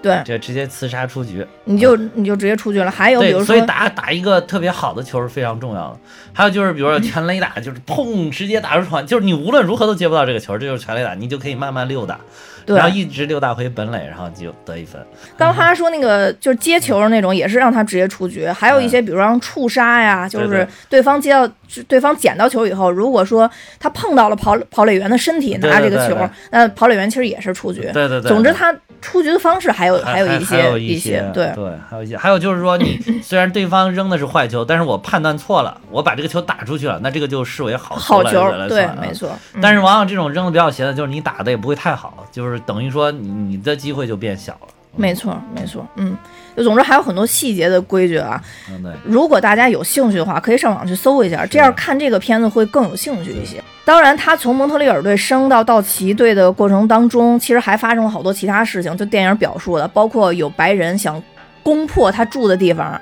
[0.00, 1.44] 对，这直接刺杀出局。
[1.66, 2.90] 你就你就直接出局了。
[2.90, 5.98] 还有比如说，所以，打打一个特别好的球是非常重要的。
[6.32, 12.18] 还有就是，比如说全垒打，就是砰，直接打出传，就是你无论如何都接不到这个球，这就是全垒打，你就可以慢慢溜达，
[12.66, 15.00] 对然后一直溜达回本垒，然后就得一分。
[15.36, 18.46] 刚他说那个就是接球的那种，也是让他直接出局。
[18.48, 21.48] 还有一些，比如让触杀呀，就是对方接到
[21.88, 23.50] 对方捡到球以后，如果说
[23.80, 26.16] 他碰到了跑跑垒员的身体拿这个球
[26.50, 27.80] 那跑垒员其实也是出局。
[27.94, 28.28] 对对对。
[28.28, 39.30] 总之，他出局的方式还有还有一些一些，对对，还有一些，还有就是说，你 虽然对方扔的是坏球，但是我判断错了，我把这个球打出去了，那这个就视为好来好球来，对没错。
[39.54, 44.68] 嗯但是往往这种扔的比较斜的，就是你打的也不会太好，就是等于说你你的机会就变小了。
[44.98, 46.16] 没错，没错，嗯，
[46.56, 48.42] 就总之还有很多细节的规矩啊。
[48.70, 48.92] 嗯，对。
[49.04, 53.62] 如果大家有兴趣的话，可以上网去搜一下，这样看这个片子会更有兴趣一些。
[53.84, 61.22] 当然，他从蒙特利尔队升到道奇队的过程当中，其实还发生了好多其他事情，就电影表述的，包括有白人想
[61.66, 63.00] 攻破他住的地方，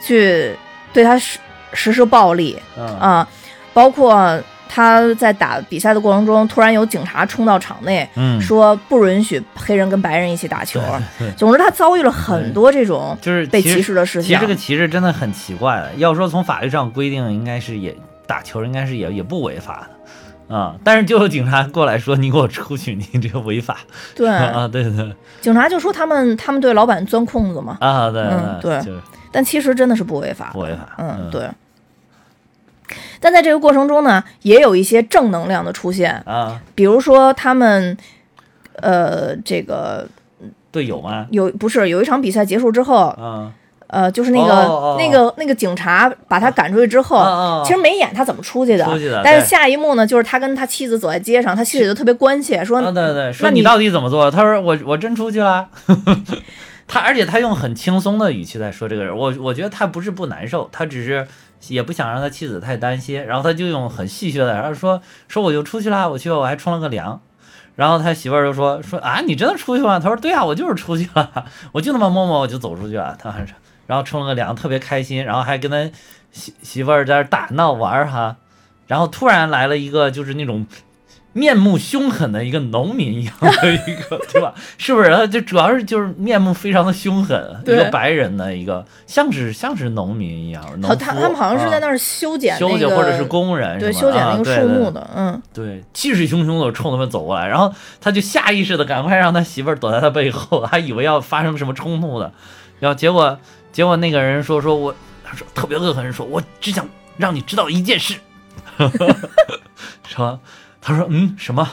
[0.00, 0.54] 去
[0.92, 1.40] 对他实
[1.72, 3.28] 实施暴力嗯啊，
[3.74, 10.80] 包括他在打比赛的过程中，突然有警察冲到场内，嗯，说不允许黑人跟白人一起打球。
[11.18, 14.28] 对，总之，他遭遇了很多这种就是被歧视的事情。
[14.28, 15.92] 其实这个歧视真的很奇怪的。
[15.96, 19.95] 要说从法律上规定，应该是也打球应该是也也不违法的
[20.48, 23.78] 啊、但是就有警察过来说你给我出去，你这个违法
[24.14, 24.68] 对，啊！
[24.68, 29.00] 对对对警察就说他们他们对老板钻空子嘛，啊，对嗯对就是
[29.32, 30.50] 但其实真的是不违法。
[30.52, 30.94] 不违法。
[30.98, 31.48] 嗯，对。
[33.18, 37.96] 但在这个过程中呢，也有一些正能量的出现，啊，比如说他们，
[38.74, 40.06] 呃，这个
[40.70, 41.26] 队友吗？
[41.30, 43.52] 有不是有一场比赛结束之后，啊
[43.88, 54.30] 呃，就是那个、哦哦哦那个那个警察把他赶出去之后，其实没演他怎么出去的，出去的但是下一幕呢，就是他跟他妻子走在街上，他妻子就特别关切，说、啊，对对，说那你你到底怎么做？
[54.30, 55.68] 他说我我真出去了。
[56.88, 61.26] 他，而且他用很轻松的语气在说这个人，我我觉得他不是不难受，他只是
[61.66, 67.20] 也不想让他妻子太担心，然后他就用很戏谑的，然后说说我就出去了，我去我还冲了个凉，
[67.74, 69.98] 然后他媳妇儿就说说啊你真的出去吗？
[70.00, 71.28] 他说对啊，我就是出去了，
[71.72, 73.52] 我就那么摸摸我就走出去了，他还是
[73.86, 75.90] 然后冲了个凉，特别开心，然后还跟他
[76.32, 78.36] 媳媳妇儿在那打闹玩儿哈，
[78.86, 80.66] 然后突然来了一个就是那种。
[81.36, 84.54] 面目凶狠的一个农民一样的一个， 对吧？
[84.78, 85.14] 是不是？
[85.14, 90.64] 他就主要是就是面目非常的凶狠，一个白人的一个，像是像是农民一样。
[90.80, 97.70] 农他他们好像是在那儿修剪修剪或者是工人，对，修剪那个树木的，嗯，对，气势汹汹的冲他们走过来，然后
[98.00, 102.32] 他就下意识的赶快让他媳妇儿躲在他背后，还以为要发生什么冲突的，
[102.80, 103.38] 然后结果
[103.76, 108.14] 结果那个人说说我，他说特别恶狠，说我只想让你知道一件事，
[110.08, 110.40] 说。
[110.80, 111.68] 他说：“嗯，什么？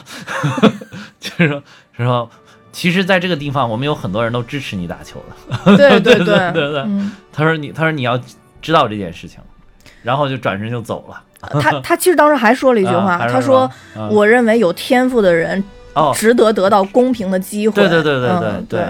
[1.18, 1.62] 就是说，
[1.96, 2.30] 说，
[2.72, 5.76] 其实，在这个地方，我们有很多人都支持你打球的。
[5.78, 6.84] 对对对 对对。
[7.32, 8.20] 他说你，他说你要
[8.60, 9.40] 知道这件事情，
[10.02, 11.22] 然后就转身就走了。
[11.58, 13.70] 他他其实当时还说了一句话，他说：
[14.10, 15.64] 我认为有天赋的人
[16.12, 17.74] 值得得到公平的机会。
[17.74, 18.86] 对对对对对对，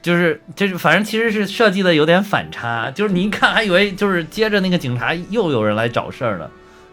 [0.00, 6.50] 就是就是，反正其实是设计的有点反差，就是你一看还以为就是接着那个警察又有人来找事儿了。”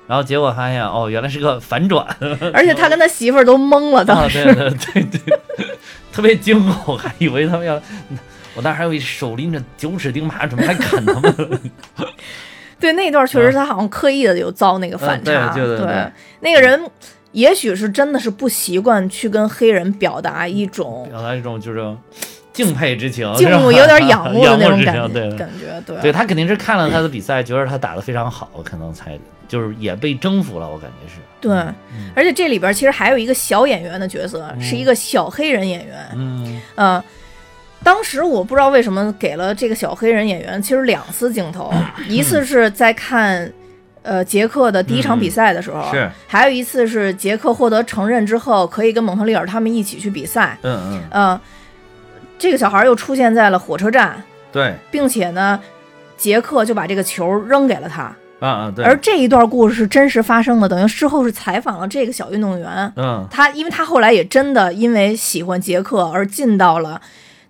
[0.07, 2.05] 然后结果发现，哦，原来是个反转，
[2.53, 4.43] 而且他跟他媳妇儿都懵了，当时，
[4.93, 5.19] 对对
[5.57, 5.67] 对，
[6.13, 7.81] 特别惊恐，还以为他们要，
[8.53, 11.59] 我当时还有一手拎着九齿钉耙准备来砍他们。
[12.79, 16.79] 对，那段确实他好像刻意的有遭那个反差，对对对，那个人
[17.31, 21.95] 也许是真的是不习惯去跟黑人表达一种，表达一种就是。
[22.55, 31.19] 敬佩之情，敬慕有点仰慕的那种感觉，对感觉，对，对他肯定是看了他的比赛，觉得他打得非常好，可能才就是也被征服了，我感觉是。
[31.41, 31.53] 对，
[32.15, 35.97] 而且这里边其实还有一个小演员的角色，是一个小黑人演员。
[36.15, 37.03] 嗯，呃，
[37.83, 41.73] 当时我不知道为什么给了这个小黑人演员，其实两次镜头，
[42.07, 43.51] 一次是在看
[44.01, 50.57] 呃杰克的第一场比赛的时候，是，还有一次是杰克获得承认之后，可以跟蒙特利尔他们一起去比赛。
[50.63, 51.39] 嗯嗯，嗯。
[52.37, 54.21] 这个小孩又出现在了火车站，
[54.51, 55.59] 对，并且呢，
[56.17, 58.03] 杰克就把这个球扔给了他，
[58.39, 58.83] 啊啊，对。
[58.83, 67.01] 而这一段故事是真实发生的，等于事后是采访了这个小运动员，嗯，他因为他后来也真的因为喜欢杰克而进到了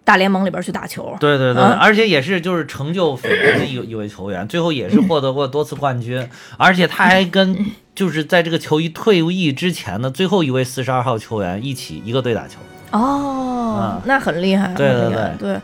[0.03, 7.57] 大联盟里边去打球，对对对，而且也是就是成就斐然的一一位球员，最后也是获得过多次冠军，而且他还跟
[7.95, 12.59] 就是在这个球衣退役之前的最后一位四十二号球员一起一个队打球。
[12.91, 15.31] 哦，那很厉害，对对对。
[15.39, 15.59] 对，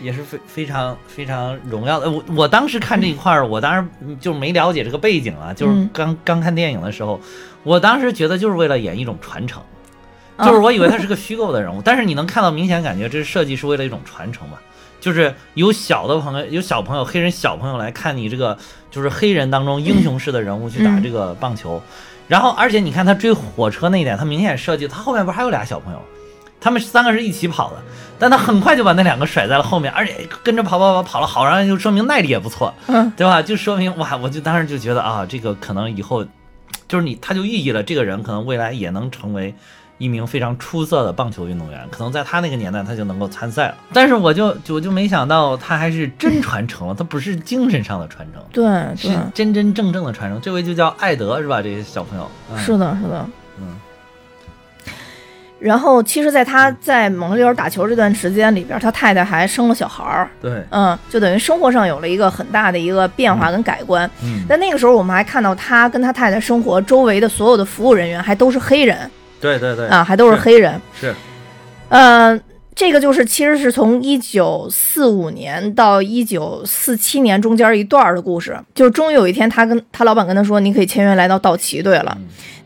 [0.00, 2.10] 也是非非常非常荣耀的。
[2.10, 3.88] 我我当时看这一块儿，我当时
[4.20, 7.20] 就没了解这个背景啊，就是刚刚看电影的时候，
[7.64, 9.60] 我当时觉得就是为了演一种传承，
[10.38, 14.58] 就是我以为他是个虚构的人物， 但是你能看到明显感觉这设计是为了一种传承嘛，
[15.00, 18.56] 就是有小的朋友，有小朋友黑人小朋友来看你这个
[18.90, 21.82] 就是黑人当中英雄式的人物去打这个棒球，
[22.28, 26.00] 然后而且你看他追火车那一点，他明显设计他后面不是还有俩小朋友。
[26.60, 27.76] 他们三个是一起跑的，
[28.18, 33.40] 但他很快就把那两个甩在了后面，而且跟着跑跑跑跑了好长，就说明耐力也不错，嗯，对吧？
[33.40, 36.24] 就说明哇，我就当时就觉得啊，这个可能以后
[36.86, 39.54] 就是你，他就寓意了这个人可能未来也能成为
[39.98, 43.74] 一名非常出色的棒球运动员，可能在他那个年代他就能够参赛了。
[43.92, 50.40] 但是我就我就没想到他还是真传承了，他不是精神上的传承，对，是真真正正的传承。
[50.40, 51.60] 这位就叫艾德是吧？
[51.60, 53.32] 这些小朋友，是的，是的，嗯。
[55.60, 60.30] 然后，其实，在他在蒙特利尔打球这段时间里边，他太太还生了小孩儿。
[60.40, 64.08] 对，嗯，就等于生活上有了一个很大的一个变化跟改观。
[64.22, 68.98] 嗯，但那个时候，我们还看到他跟他太太生活周围的所有的服务人员还都是黑人。
[69.40, 70.80] 对对对，啊，还都是黑人。
[70.94, 71.12] 是，
[71.88, 72.40] 嗯，
[72.74, 78.56] 这个就是其实是从一九四五年到一九四七年中间一段的故事。
[78.76, 82.16] 就终于有一天，他跟他老板跟他说：“你可以签约来到道奇队了。”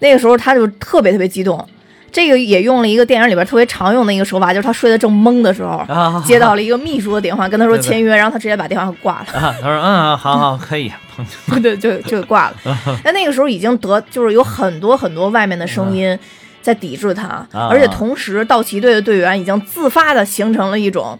[0.00, 1.66] 那个时候，他就特别特别激动。
[2.12, 5.82] 这个也用了一个电影里边特别常用的一个手法，就是他睡得正懵的时候，
[6.26, 9.26] 接到了一个秘书的电话，跟他说签约，然后他直接把电话挂了。
[9.32, 10.92] 他说：“嗯，好好，可以。”
[11.62, 12.56] 对，就就挂了。
[13.04, 16.18] 但那个时候已经得，就是有很多很多外面的声音
[16.60, 21.18] 在抵制他，而且同时道奇队的队员已经自发的形成了一种，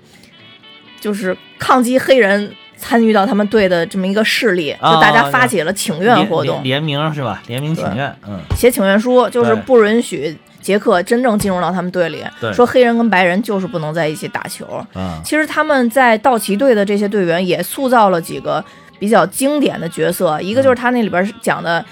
[1.00, 7.42] 就是抗击黑人参与到他们队的这么一个势力，就大家发起了请愿活动，联名是吧？
[7.46, 10.36] 联名请愿，嗯，写请愿书就是不允许。
[10.62, 14.66] 杰克真正进入到他们队里，说黑人跟白人就是不能在一起打球。
[14.94, 18.64] 嗯其实他们在道奇队的这些队员也塑造了几个
[18.98, 21.84] 比较经典的角色，一个就是他那里边讲的，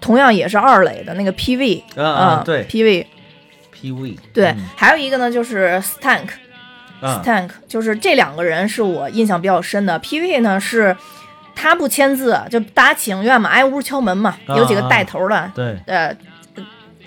[0.00, 6.28] 同样也是二垒的那个 PV，嗯，对，PV，PV，对，还有一个呢就是 Stank，
[7.00, 9.98] 啊 Stank，、就是这两个人是我印象比较深的。
[10.00, 10.96] PV 呢是
[11.54, 16.16] 他不签字，就大家请愿嘛，挨屋敲门嘛，啊有几个带头的，对，呃，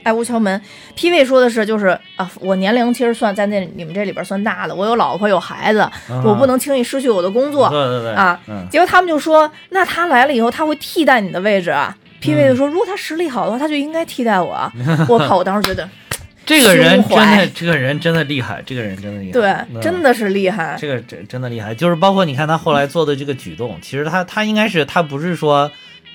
[0.05, 0.59] 挨屋敲门。
[0.95, 5.87] PV 说的是就是啊，我年龄其实算在那你们这里边算大的，我有老婆有孩子，
[6.23, 7.69] 我不能轻易失去我的工作。
[7.69, 11.95] 对对对啊嗯，结果他们就说，那他来了以后，他会替代你的位置啊。
[12.21, 14.71] PV 就说，如果他实力好的话，他就应该替代我啊。
[15.07, 15.37] 我靠！
[15.37, 15.87] 我当时觉得，
[16.45, 20.75] 这个人真的，这个人真的厉害，这个人真的厉害，对，嗯真的是厉害。
[20.79, 25.69] 这个真真的厉害，就是包括你看他后来做的这个举动，其实他他应该是他不是说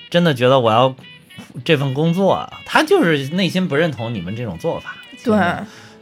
[0.09, 0.93] 真的觉得我要
[1.63, 4.95] 这份工作，啊他就是内心不认同你们这种做法。
[5.23, 5.35] 对，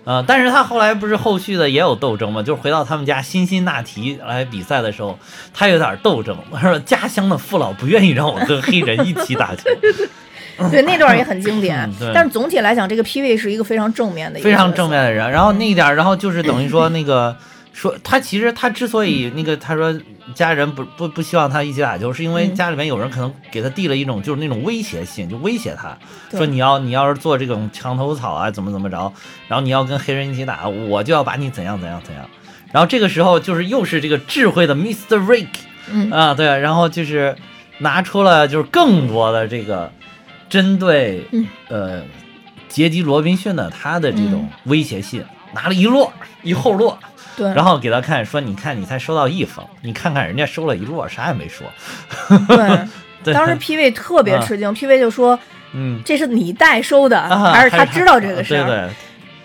[0.05, 5.19] 呃，但是他后来不是后续的也有斗争嘛，就是回到他们家辛辛那提来比赛的时候，
[5.53, 9.63] 他有点斗争，他说家乡的父老不愿意让我跟黑人一起打球，
[10.71, 11.89] 对，那段也很经典。
[12.13, 15.29] 但是总体来讲，这个 PV 是一个非常正面的一个非常正面的人。
[15.29, 17.35] 然后那一点儿，然后就是等于说那个
[17.73, 19.93] 说他其实他之所以那个他说
[20.33, 25.97] 家人不不不希望他一起打球，是因为嗯家里面有人可能给他递了一种就是那种威胁信，就威胁他
[26.31, 29.11] 说你要你要是做这种墙头草啊怎么怎么着，
[29.47, 32.29] 然后你要跟黑人一起打，我就要把你怎样怎样怎样。
[32.71, 35.17] 然后这个时候就是又是这个智慧的 Mr.
[35.25, 35.47] Rick
[35.91, 37.35] 嗯啊，对，然后就是
[37.79, 39.91] 拿出了就是更多的这个
[40.49, 42.01] 针对、嗯呃
[42.67, 46.11] 杰迪罗宾逊的他的这种嗯威胁信，拿了一摞
[46.43, 46.95] 一后摞，
[47.39, 51.65] 对，然后给他看说，你看你才收到一封，你看看人家收了一摞，啥也没说。
[52.47, 52.79] 对，
[53.23, 55.39] 对，当时 PV 特别吃惊，PV 就说
[55.73, 56.01] 嗯。
[56.03, 58.67] 这是你代收的，啊还是他知道这个事儿？
[58.67, 58.89] 对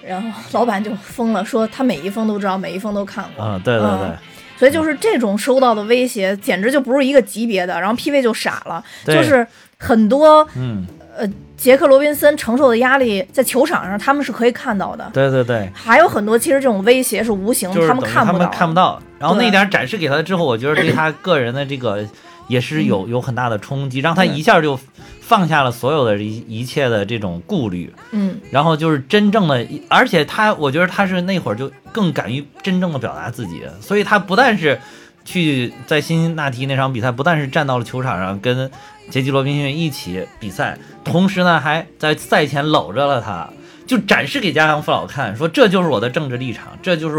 [0.03, 3.45] 对，然后老板就疯了，说他每一封都知道，每一封都看过。
[3.45, 4.17] 啊，对对对嗯，
[4.59, 7.81] 所以就是这种收到的威胁，简直就不是一个级别的。
[7.81, 9.47] 然后 PV 就傻了，对就是
[9.79, 15.09] 很多嗯，呃杰克罗宾森承受的压力，在球场上他们是可以看到的。
[15.13, 19.01] 对对对，还有很多其实这种威胁是无形，就是他们看不到他们看不到。
[19.19, 19.51] 然后那对。
[19.51, 22.07] 点展示给他之后，我觉得对他个人的这个
[22.49, 24.79] 也是有有很大的冲击，让他一下就
[25.21, 34.79] 放下了所有的一一切的这种顾虑，嗯，然后就是真正的，而且他我觉得他是那会儿就更敢于真正的表达自己，所以他不但是
[35.25, 38.71] 去在辛辛那提那场比赛，不但是站到了球场上跟
[39.11, 43.49] 杰基罗宾逊一起比赛，同时呢还在赛前搂着了他。
[43.87, 47.17] 就展示给家乡父老看，说这就是我的政治立场，这就是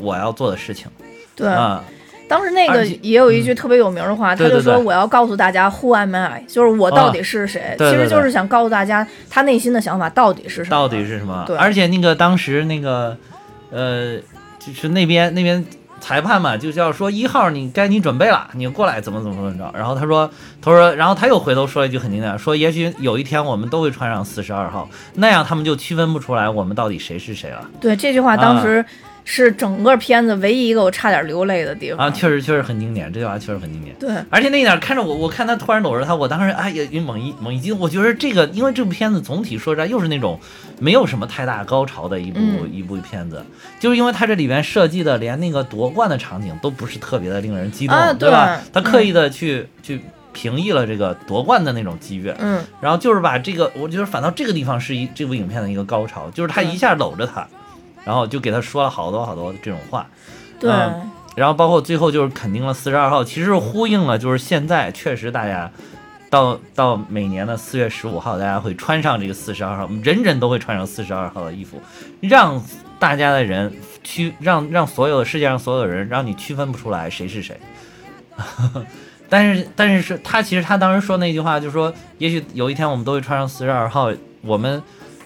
[0.00, 0.88] 我要做的事情
[1.36, 1.46] 对。
[1.46, 1.84] 啊！
[2.28, 7.76] 当时那个也有一句特别有名的话，他就说我要告诉大家 Who am I，就是我到底是谁。
[7.78, 10.70] 其实就是想告诉大家他内心的想法到底是什么。
[10.70, 11.44] 到底是什么？
[11.46, 13.16] 对而且那个当时那个，
[13.70, 14.18] 呃，
[14.58, 15.64] 就是那边那边
[16.00, 19.70] 裁判嘛，就是要说一号你该你准备了，你过来怎么怎么怎么着。
[19.76, 20.30] 然后他说，
[20.60, 27.68] 他说，然后他又回头说了一句很经典，说也许有一天我们都会穿上四十二号，那样他们就区分不出来我们到底谁是谁了。
[27.80, 28.84] 对这句话，当时
[29.30, 32.06] 是整个片子唯一一个我差点流泪的地方。
[32.06, 33.94] 啊，确实确实很经典，这句话确实很经典。
[33.96, 37.78] 对，而且那一点看着我，我看他突然搂着他，我当时哎也，猛一猛一惊。
[37.78, 40.40] 我觉得这个，因为这部片子总体说实在又是那种
[40.80, 43.44] 没有什么太大高潮的一部、嗯一部片子，
[43.78, 48.58] 就是因为它这里边设计的连那个夺冠的场景都不是特别的令人激动，啊对吧？
[48.72, 50.00] 他刻意的去、去
[50.32, 57.46] 平抑了这个夺冠的那种激越，嗯，然后就是把这个，我觉得反倒这个地方是一这部影片的一个高潮，就是他一下搂着他，
[58.04, 60.06] 然后就给他说了好多好多这种话。
[60.58, 65.70] 对，嗯然后包括最后就是肯定了四十二号，其实呼应了，就是现在确实大家
[66.28, 71.80] 到到每年的四月十五号，大家会穿上这个四十二号，人人都会穿上四十二号的衣服，
[72.20, 72.60] 让
[72.98, 77.56] 大家的人区让让所有的世界上所有的人让你区分不出来谁是谁。
[79.30, 84.82] 但是但是是他其实他当时说那句话，就是说也许有一天我们都会穿上四十二号，我们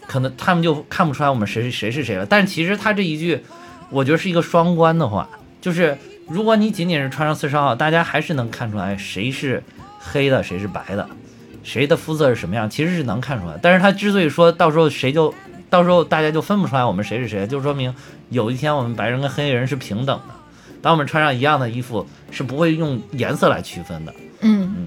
[0.06, 2.26] 可能他们就看不出来我们谁是谁是谁了。
[2.26, 3.42] 但是其实他这一句。
[3.94, 5.28] 我觉得是一个双关的话，
[5.60, 5.94] 就是
[6.26, 9.62] 如果你仅仅是穿上四十二号，大家还是能看出来谁是
[9.98, 11.06] 黑的，谁是白的，
[11.62, 13.52] 谁的肤色是什么样，其实是能看出来。
[13.60, 15.34] 但是他之所以说到时候谁就
[15.68, 17.94] 到时候大家就分不出来我们谁是谁，就说明
[18.30, 20.34] 有一天我们白人跟黑人是平等的。
[20.80, 24.14] 当我们穿上一样的衣服，是不会用颜色来区分的。
[24.40, 24.86] 嗯嗯，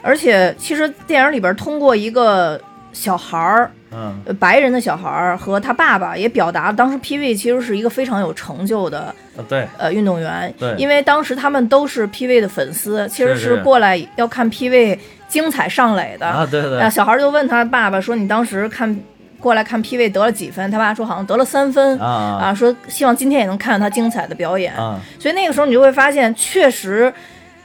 [0.00, 2.58] 而且其实电影里边通过一个
[2.94, 16.26] 小孩儿，嗯，呃白人的小孩儿和他爸爸也表达，当时 PV 其实是一个非常有成就的啊对，呃运动员，对因为当时他们都是 PV 的粉丝，其实是是过来要看 PV 精彩上垒的。
[16.26, 18.94] 啊对对呃小孩儿就问他爸爸说：“你当时看
[19.40, 24.74] 过来看 PV 得了几分？”他爸说：“好像得了三分。”啊啊啊，说希望今天也能看到他精彩的表演。
[24.74, 27.12] 啊，所以那个时候你就会发现，确实，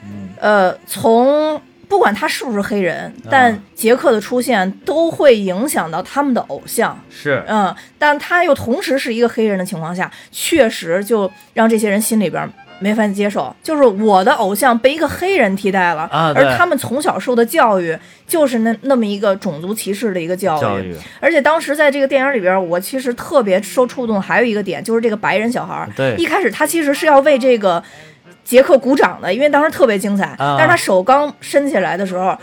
[0.05, 1.59] 嗯呃，从
[1.91, 6.97] 不管他是不是黑人，但杰克的出现都会影响到他们的偶像。
[7.09, 13.53] 是，嗯，但他又同时是一个黑人的情况下，确实就让这些人心里边没法接受。
[13.61, 17.93] 就是我的偶像被一个黑人替代了，啊而他们从小受的教育
[18.25, 20.61] 就是那那么一个种族歧视的一个教育。
[20.61, 27.83] 教育，而且当时在这个电影里边，我其实特别受触动，还有一个点就是这个白人小孩儿，对一开始他其实是要为这个
[28.43, 30.25] 杰克鼓掌的，因为当时特别精彩。
[30.37, 30.55] 啊。
[30.57, 32.37] 但是他手刚伸起来的时候，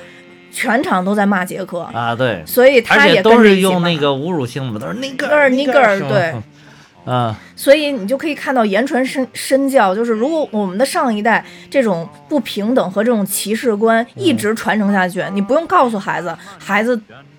[0.51, 6.34] 全场都在骂杰克，啊，对，所以他也都是用那个侮辱性的，都是那个那儿那个儿对，
[7.05, 16.99] 啊，所以你就可以看到言传身身教，就是如果我们的上一代这种不平等和这种歧视观一直传承下去，你不用告诉孩子，孩子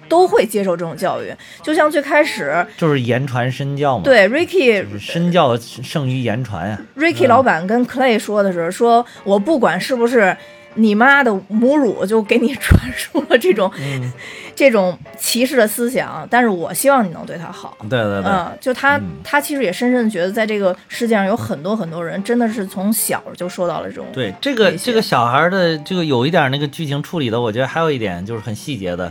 [0.10, 1.32] 都会接受这种教育。
[1.64, 7.30] 就像最开始就是言传身教嘛，，对 Ricky 身教胜于言传呀，Ricky 嗯。
[7.30, 10.36] 老板跟 Clay 说的时候，说我不管是不是
[10.74, 14.12] 你妈的母乳，就给你传输了这种、嗯。
[14.60, 17.78] 这种歧视的思想，但是我希望你能对他好。
[17.90, 19.04] 对对对，嗯，就他、嗯。
[19.24, 29.10] 他其实也深深的觉得，在这个世界上有很多很多人真的是从小就受到了这种对这个这个小孩儿的这个有一点那个剧情处理的，我觉得还有一点就是很细节的，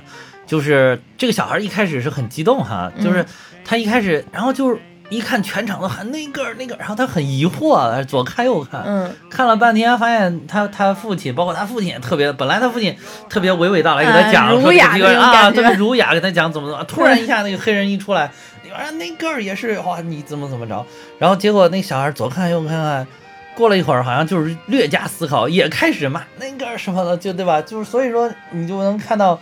[0.49, 3.27] 就是这个小孩一开始是很激动哈，就是嗯
[3.65, 4.79] 他一开始，然后就是
[5.11, 12.97] 一看全场都喊那个那个，然后他很疑惑，左看右看，嗯看了半天，发现他他父亲，包括他父亲也特别，本来他父亲
[13.29, 18.31] 特别娓娓道来给他讲，嗯说这个啊，特别儒雅给他讲怎么怎么，突然一下那个黑人一出来，
[18.65, 20.85] 你说那个也是哇，你怎么怎么着，
[21.19, 23.07] 然后结果那小孩左看右看看。
[23.55, 27.61] 过了一会儿，好像就是略加思考，也开始骂那个什么的，就对吧？
[27.61, 29.37] 就是所以说，你就能看到，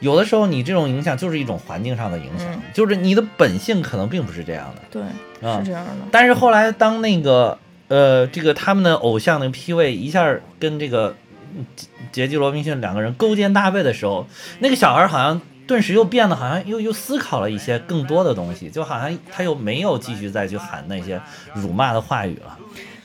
[0.00, 4.82] 有的时候你这种影响就是一种环境上的影响，嗯就是你的本性可能并不是这样的。
[4.90, 5.02] 对，
[5.48, 5.92] 啊是这样的。
[6.10, 11.14] 但是后来当那个呃，这个他们的偶像那个 P 位一下跟这个
[11.56, 14.26] 嗯杰杰基罗宾逊两个人勾肩搭背的时候，
[14.60, 21.20] 那个小孩好像顿时又变得好像又又思考了一些更多的东西，就好像他又没有继续再去喊那些
[21.54, 22.58] 辱骂的话语了。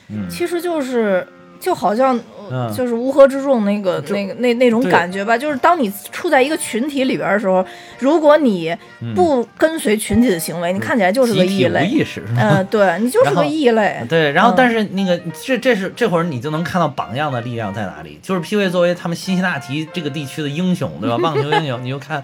[0.08, 1.26] 嗯，其实就是
[1.58, 7.64] 就好像、呃嗯就是乌合之众那个就那个那那种感觉吧，就是当你处在一个群体里边的时候，
[7.98, 8.76] 如果你
[9.14, 11.86] 不跟随群体的行为，你看起来就是个异类。
[11.86, 12.22] 意识？
[12.38, 14.04] 嗯、对你就是个异类。
[14.08, 18.70] 对，然后嗯但是那个这这是这会儿你就能看到榜样的力量在哪里，就是 P.V.
[18.70, 21.18] 作为他们辛辛那提这个地区的英雄，对吧？
[21.18, 22.22] 棒球英雄，你就看，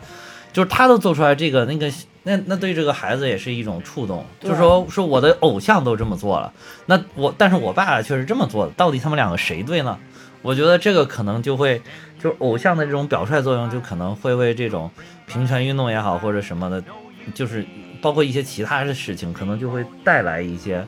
[0.53, 1.91] 就是他都做出来这个那个，
[2.37, 6.53] 那那对这个孩子也是一种触动，就是说说我的偶像都这么做了，
[6.87, 9.99] 那我但是我爸却是这么做的，到底他们两个谁对呢？
[10.43, 11.83] 我觉得这个可能就会，
[12.19, 14.91] 就是偶像的这种表率作用，就可能会为这种
[15.27, 16.83] 平权运动也好或者什么的，
[17.35, 17.67] 就是
[18.01, 20.87] 包括一些其他的事情，可能就会带来一些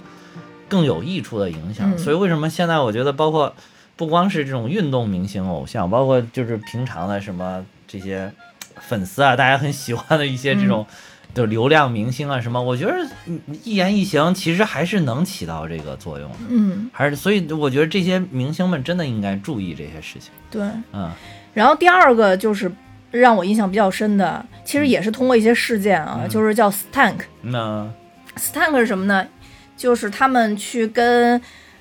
[0.68, 1.90] 更有益处的影响。
[1.90, 3.54] 嗯所以为什么现在我觉得，包括
[3.94, 8.32] 不光是这种运动明星偶像，包括就是平常的什么这些
[8.80, 10.86] 粉丝啊，大家很喜欢的一些这种。
[11.34, 12.92] 就流量明星啊什么，我觉得
[13.26, 20.30] 嗯一言一行其实还是能起到这个作用的，嗯，还是所以我觉得这些明星们真的应该注意这些事情。
[20.50, 20.62] 对。
[20.92, 21.10] 嗯
[21.54, 22.72] 然后第二个就是
[23.10, 27.18] 让我印象比较深的，其实也是通过一些事件啊，嗯就是叫 Stank。
[27.42, 27.86] 那
[28.36, 29.26] Stank 是什么呢？
[29.76, 31.38] 就是他们去跟，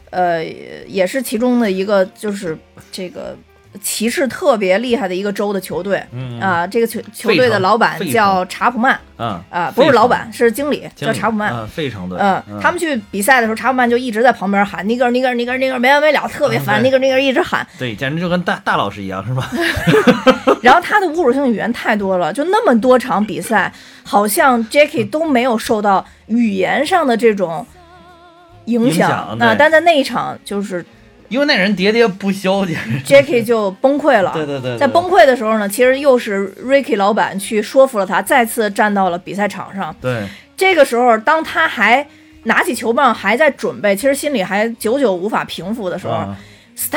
[0.10, 2.58] 呃，也是其中的一个，就是
[2.92, 3.38] 这个
[3.82, 6.04] 歧视特别厉害的一个州的球队。
[6.12, 11.54] 嗯啊，这个球球队的老板叫查普曼嗯啊，不是老板，是经理，叫查普曼。
[11.54, 17.66] 嗯，费城队，嗯，他们去比赛的时候，查普曼就一直在旁边喊“尼格尔尼格尔尼格尔尼格尔”，没完没了，特别烦，尼格尔尼格尔一直喊。
[17.78, 19.50] 对，简直就跟大大老师一样，是吧？
[20.62, 23.72] 然后他的侮辱性语言太多了，就那么多场比赛，
[24.04, 27.66] 好像 Jackie 都没有受到语言上的这种
[28.66, 30.86] 影影响那、但在那一场，就是
[31.32, 33.14] 因为那人喋喋不休，简直。
[33.14, 34.32] Jackie 就崩溃了。
[34.36, 39.96] 对对对对在崩溃的时候呢，其实又是 Ricky 老板去说服了他，再次站到了比赛场上。
[40.02, 40.28] 对，
[40.58, 42.06] 这个时候，当他还
[42.44, 46.38] 拿起球棒，还在准备，其实心里还久久无法平复的时候、啊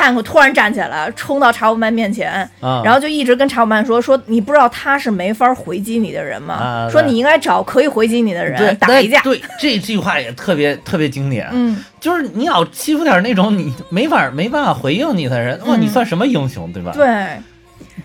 [0.01, 2.31] a n k 突然站起来，冲到查普曼面前，
[2.61, 6.55] 啊，然后就一直跟查普曼说：“说你不知道他是没法回击你的人吗？
[6.55, 9.21] 啊说你应该找可以回击你的人打一架。
[9.21, 11.47] 对，这句话也特别特别经典。
[11.51, 17.27] 嗯，就是你老欺负点那种你没法没办法回应你的人，哇，嗯你算什么英雄，对吧？，对，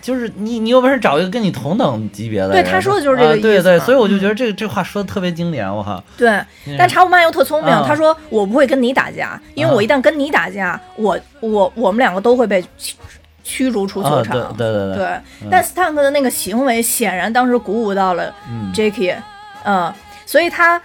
[0.00, 2.52] 就是你你有本事找一个跟你同等级别的。
[2.52, 6.02] 对他说的就是这个啊对对，意思嘛所以我就觉得这个这话说的特别经典，我靠。
[6.16, 6.30] 对。
[6.66, 12.94] 嗯但查普曼又特聪明，啊他说：“我不会跟你打架，因为我一旦跟你打架，我我我们两个都会被驱
[13.42, 14.54] 驱逐出球啊，场。
[14.56, 15.20] 对对对对，
[15.50, 19.16] 但斯坦克的那个行为显然当时鼓舞到了嗯 Jackie，
[19.64, 19.92] 嗯，
[20.24, 20.80] 所以他，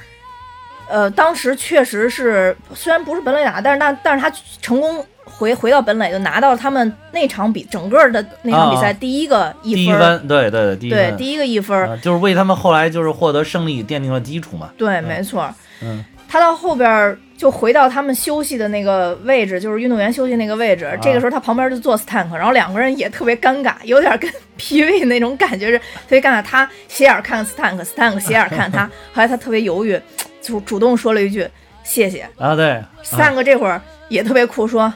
[0.90, 5.06] 呃，当时确实是虽然不是本垒打，但是他但是他成功
[5.38, 14.70] 回回到本垒，就拿到了他们那场比整个的那场比赛啊第一个一分儿，一分，对对对，第一，对第一个一分就是为他们后来就是获得胜利奠定了基础嘛。
[14.78, 15.54] 对，没错。
[15.82, 20.84] 嗯他到后边儿就回到他们休息的那个位置，就是运动员休息那个位置。
[20.84, 26.42] 啊这个时候他旁边就坐斯坦克，然后两个人也特别尴尬，有点跟 PV 那种感觉是特别尴尬。
[26.42, 29.98] 他斜眼看斯坦克，斯坦克斜眼看他， 后来他特别犹豫，
[30.42, 31.48] 就主动说了一句
[31.84, 32.28] 谢谢。
[32.38, 33.80] 啊，对，斯坦克这会儿
[34.10, 34.92] 也特别酷，说。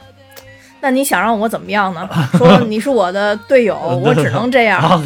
[0.81, 2.07] 那你想让我怎么样呢？
[2.37, 4.79] 说你是我的队友， 我只能这样。
[4.81, 5.01] 啊，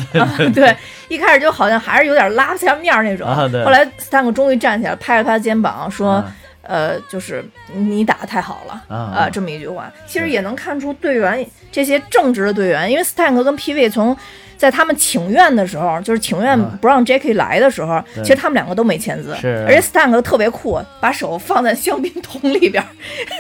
[0.54, 0.76] 对
[1.10, 3.28] 一开始就好像还是有点拉不下面儿那种。
[3.64, 7.44] 后来斯坦克终于站起来，拍了拍肩膀，说：“啊呃，就是
[7.74, 9.92] 你打得太好了啊呃这么一句话。
[10.08, 14.16] 其实也能看出队员这些正直的队员，因为斯坦克跟 PV 从
[14.64, 16.72] 在他们请愿的时候，就是请愿啊。
[16.80, 18.24] 不让 Jackie 来的时候，对。
[18.24, 19.66] 其实他们两个都没签字，是。
[19.68, 22.88] 而且 Stank 特别酷，把手放在香槟桶里边儿，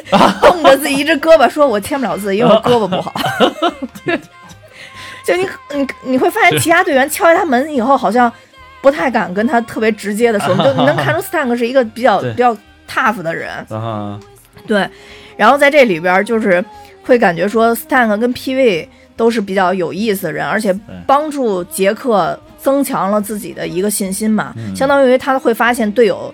[0.43, 3.13] 冻着自己一只胳膊，说我签不了字，因为我胳膊不好。
[5.25, 8.29] 就你你你会发现，其他队员敲开他门以后，好像
[8.81, 12.53] 不太敢跟他特别直接的说，就你能看出 Stank 是一个比较比较
[12.85, 14.19] tough 的人，啊，
[14.67, 14.85] 对。
[15.37, 16.63] 然后在这里边儿就是
[17.05, 18.85] 会感觉说，Stank 跟 PV
[19.15, 20.73] 都是比较有意思的人，而且
[21.05, 24.75] 帮助杰克增强了自己的一个信心嘛，嗯。
[24.75, 26.33] 相当于他会发现队友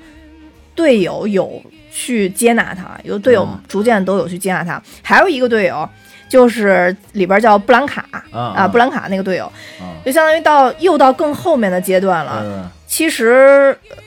[0.76, 1.62] 队友有
[1.92, 3.60] 去接纳他，有队友嗯。
[3.68, 5.88] 逐渐都有去接纳他，还有一个队友。
[6.30, 12.44] 就是里边叫布兰卡啊啊，布兰卡那个队友，啊，就相当于到又到更后面的阶段了。
[12.46, 12.70] 嗯。
[12.86, 13.98] 其实，呃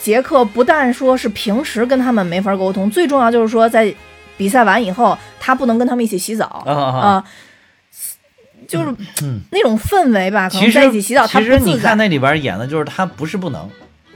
[0.00, 3.94] 杰克不但说是平时跟他们没法沟通，最重要就是说在
[4.36, 6.98] 比赛完以后，他不能跟他们一起洗澡啊啊。
[6.98, 7.24] 啊，
[8.68, 8.94] 就是
[9.50, 11.96] 那种氛围吧，可能其实在一起洗澡他其实你看。
[11.96, 13.68] 那里边演的就是他不是不能，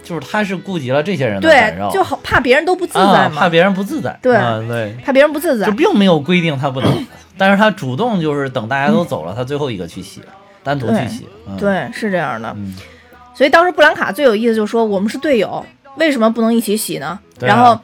[0.05, 5.73] 就是他是顾及了这些人的对感受，，就好怕别人都不自啊在嘛，怕别人不自在，对啊对，怕别人不自在就。
[5.73, 7.07] 并没有规定他不能，
[7.39, 10.21] 但是他主动就是等大家都走了，他最后一个去洗，
[10.63, 12.53] 单独去洗，嗯，对，是这样的。
[12.57, 12.77] 嗯
[13.35, 15.65] 所以当时布兰卡最有意思，就是说我们是队友，
[15.97, 17.07] 为什么不能一起洗呢？
[17.07, 17.81] 啊然后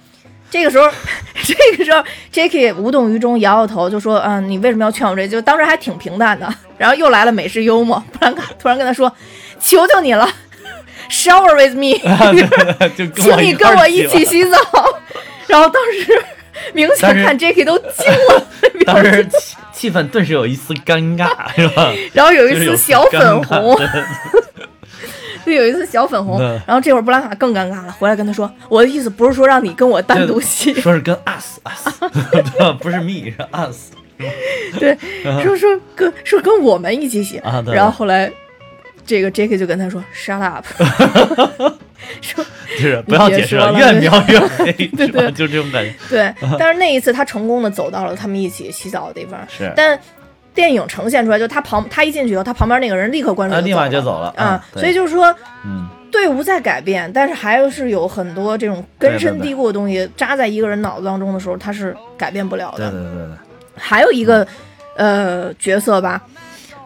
[0.51, 0.89] 这个时候，
[1.45, 6.53] 这个时候 Jacky 无动于衷，摇摇头，就说：“嗯，你为什么要劝我这？”就当时还挺平淡的。
[6.79, 9.13] 然后又来了美式幽默，布兰卡突然跟他说
[9.61, 10.29] ：“求求你了
[11.11, 11.99] ，shower with me，
[13.17, 14.59] 请你跟我一起洗洗澡。”
[15.49, 16.23] 然后当时
[16.73, 18.47] 明显看 Jacky 都惊了，
[18.85, 21.93] 当时气气氛顿时有一丝尴尬，是吧？
[22.13, 23.77] 然后有一丝小粉红，
[25.49, 26.41] 对，有一次小粉红。
[26.67, 31.59] 然后这会儿布兰卡更尴尬了，回来跟他说：“我的意思不是说让你跟我单独洗，说是跟 us
[32.81, 33.93] 不是 me 是 us
[34.79, 34.97] 对，
[35.43, 37.39] 说说跟说跟我们一起洗。
[37.39, 38.31] 啊，然后后来
[39.07, 40.65] 这个 Jack 就跟他说：“Shut up。
[42.23, 42.45] ”说
[42.77, 45.09] 就是不要解释了，越描越黑，对？
[45.09, 49.99] 对就这种感觉，对，但是那一次他成功的走到了他们一起洗澡的地方，是但。
[50.59, 54.81] 电影呈现出来，就他旁他一进去以后，他旁边那个人立刻关啊，注，立马就走了啊，对。
[54.81, 55.33] 所以就是说，
[55.65, 62.91] 嗯，队伍在改变，但是还是有很多这种根深蒂固的东西扎在一个人脑子当中的时候，他是改变不了的。
[62.91, 63.37] 对对对对，
[63.77, 64.45] 还有一个
[64.97, 66.21] 呃角色吧，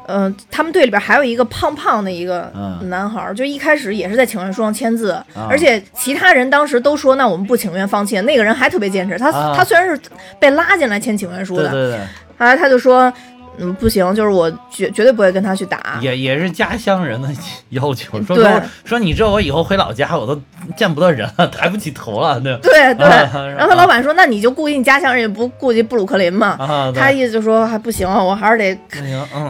[0.06, 2.90] 嗯、他们队里边还有一个胖胖的一个嗯。
[2.90, 5.16] 男孩儿，就一开始也是在请愿书上签字，
[5.48, 9.54] 而且其他人当时都说那我们不请愿放弃，那个人还特别坚持，他、啊。
[9.56, 9.98] 他虽然是
[10.38, 12.00] 被拉进来签请愿书的，对对对，
[12.36, 13.10] 后来他就说。
[13.58, 15.98] 嗯，不行，就是我绝绝对不会跟他去打。
[16.00, 17.28] 也也是家乡人的
[17.70, 20.40] 要求，说对说说你这我以后回老家我都
[20.76, 26.56] 见不得人了，抬不起头了，对对对，啊然后他老板说：“那你就顾及你家乡人，也不顾及布鲁克林嘛。
[26.58, 28.78] 啊，他意思就说：“还不行，我还是得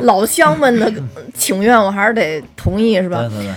[0.03, 0.93] 老乡们的
[1.35, 3.53] 情愿，我还是得同意，是吧对对对，？”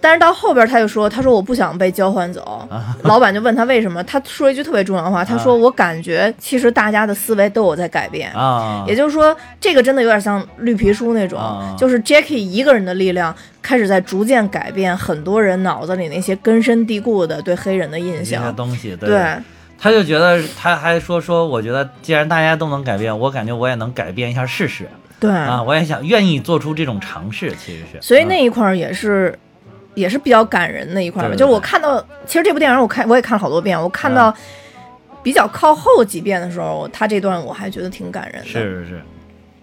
[0.00, 2.66] 但是到后边他就说：“他说我不想被交换走。
[2.70, 2.96] 啊。
[3.02, 8.32] 老板就问他为什么，他说一句特别重要的话，他说：“我感觉其实大家的思维都有在改变。
[8.32, 11.74] 啊，也就是说，这个真的有点像绿皮书那种，啊。
[11.76, 18.54] 就是 Jackie 一个人的力量开始在逐渐改变很多人脑子里那些根深蒂固的对黑人的印象。
[18.54, 19.08] 东西，对。
[19.08, 19.34] 对，
[19.80, 24.88] 他就觉得他还说说，我觉得既然大家都能改变，我感觉我也能改变一下试试。
[25.18, 29.36] 对，啊，我也想愿意做出这种尝试，其实是，所以嗯那一块儿也是。
[29.98, 34.32] 也是比较感人的一块儿吧，就是我看到，其实这部电影我看我也看了好多遍，我看到
[35.22, 38.48] 比较靠后几遍的时候，他这段我还觉得挺感人的。
[38.48, 39.02] 是是是。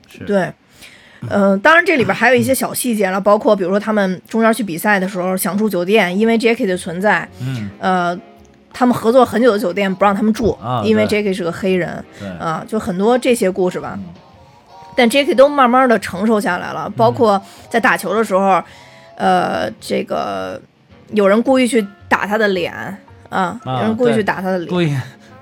[0.07, 0.53] 是，对，
[1.29, 8.19] 嗯、当然这里边还有一些小细节了，包括比如说他们中间去比赛的时候想住酒店，因为 Jackie 的存在，嗯，呃，
[8.71, 13.93] 他们合作很久的酒店不让他们住，啊因为 Jackie 是个黑人对，啊，就很多这些故事吧。
[13.97, 14.05] 嗯。
[14.95, 18.63] 但 Jackie 都慢慢的承受下来了，包括在打球的时候，
[19.15, 20.61] 呃，这个
[21.09, 22.73] 有人故意去打他的脸
[23.29, 24.95] 啊，啊有人故意去打他的脸，故意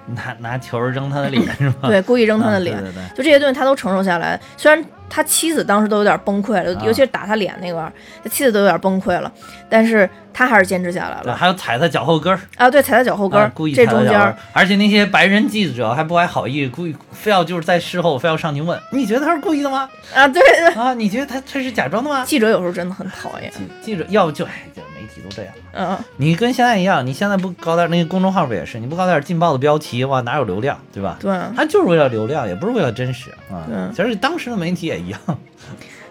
[0.07, 1.87] 拿拿球扔他的脸是吧？
[1.87, 2.83] 对，故意扔他的啊脸，
[3.15, 4.39] 就这些东西他都承受下来。
[4.57, 7.91] 虽然他妻子当时都有点崩溃了，啊尤其是打他脸那块儿，
[8.23, 9.31] 他妻子都有点崩溃了，
[9.69, 11.35] 但是他还是坚持下来对，了。
[11.37, 19.87] 还有踩他脚后跟儿，啊，对，踩他脚后跟儿，啊故意这中间儿踩他脚后跟儿，而且那些白人记者还不怀好意，故意非要就是在事后非要上去问，你觉得他是故意的吗？
[20.13, 22.23] 啊，对对，啊，你觉得他他是假装的吗？
[22.25, 23.51] 记者有时候真的很讨厌。
[23.51, 25.53] 记记者要不就哎，这媒体都这样。
[25.75, 28.79] 嗯，你跟现在一样，你现在不搞点那个公众号不也是？
[28.79, 31.17] 你不搞点劲爆的标题，哇，哪有流量，对吧？
[31.19, 33.65] 对，他就是为了流量，也不是为了真实啊。
[33.67, 35.19] 对其实当时的媒体也一样。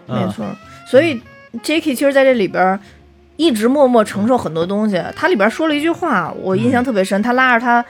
[0.07, 0.45] 嗯， 没错。
[0.87, 1.21] 所以
[1.63, 2.79] Jacky 其实在这里边
[3.37, 5.03] 一直默默承受很多东西。
[5.17, 7.21] 他里边说了一句话，我印象特别深。
[7.23, 7.85] 他拉着他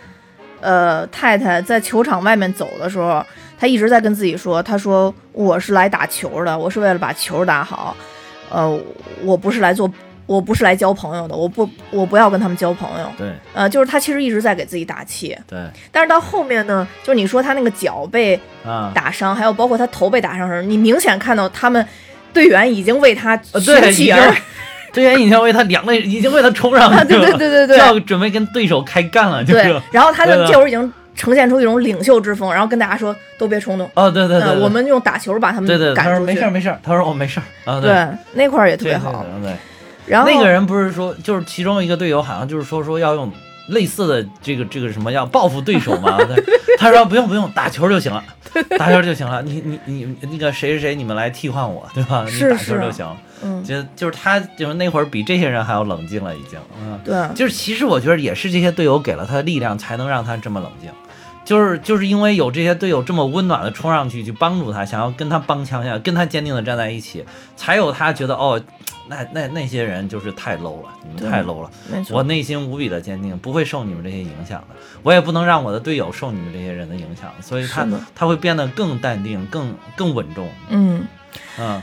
[0.61, 3.25] 呃太太在球场外面走的时候，
[3.59, 7.97] 他一直在跟自己说：“他说我是来打球的，我是为了把球打好。
[8.51, 8.81] 呃，
[9.25, 9.91] 我不是来做，
[10.27, 13.07] 我不是来交朋友的，我不，我不要跟他们交朋友。
[13.19, 15.37] 对呃，就是他其实一直在给自己打气。
[15.47, 15.59] 对
[15.91, 21.85] 但是到后面呢，就是你说他那个脚被啊，打伤，还有包括他头被打伤时，你明显看到他们
[22.33, 24.17] 队员已经为他呃对，已经
[24.93, 36.21] 队员已经为他两肋，已经为他冲上了，对对对对就要准备跟对手开干了，就是对，然后他就这会儿已经呈现出一种领袖之风，然后跟大家说都别冲动，哦，对对对呃，我们用打球把他们对对，他说。
[36.21, 39.25] 没事儿没事儿，他说我没事儿啊，对，那块儿也特别好。
[39.25, 39.57] 对对对。
[40.07, 43.31] 然后那个人不是说，就是其中一个队友好像就是说说要用
[43.69, 46.19] 类似的这个这个什么要报复对手嘛，
[46.79, 48.23] 他说不用不用，打球就行了，
[48.79, 52.25] 打球就行了，你你你那个谁谁谁你们来替换我，对吧？
[52.29, 53.05] 你打球就行。
[53.07, 53.17] 了。
[53.45, 60.89] 嗯，就就是他就是那会儿比这些人还要冷静了，已经，嗯，对，就是其实我觉得也是这些队友给了他力量，才能让他这么冷静。
[61.45, 67.25] 就是就是因为有这些队友这么温暖的冲上去去帮助他，想要跟他帮腔，想要跟他坚定的站在一起，
[67.57, 68.61] 才有他觉得哦，
[69.09, 71.71] 那那那些人就是太 low 了，你们太 low 了。
[71.91, 72.17] 没错。
[72.17, 74.77] 我内心无比的坚定，不会受你们这些影响的。
[75.03, 80.49] 我也不能让我的队友受你们这些人的影响，所以他他会变得更淡定，更更稳重。
[80.69, 81.05] 嗯，
[81.59, 81.83] 嗯，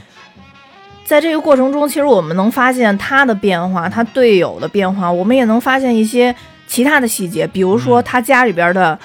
[1.03, 6.33] 在这个过程中，其实我们能发现他的变化，他队友的变化，我们也能发现一些
[6.65, 8.97] 其他的细节，比如说嗯他家里边的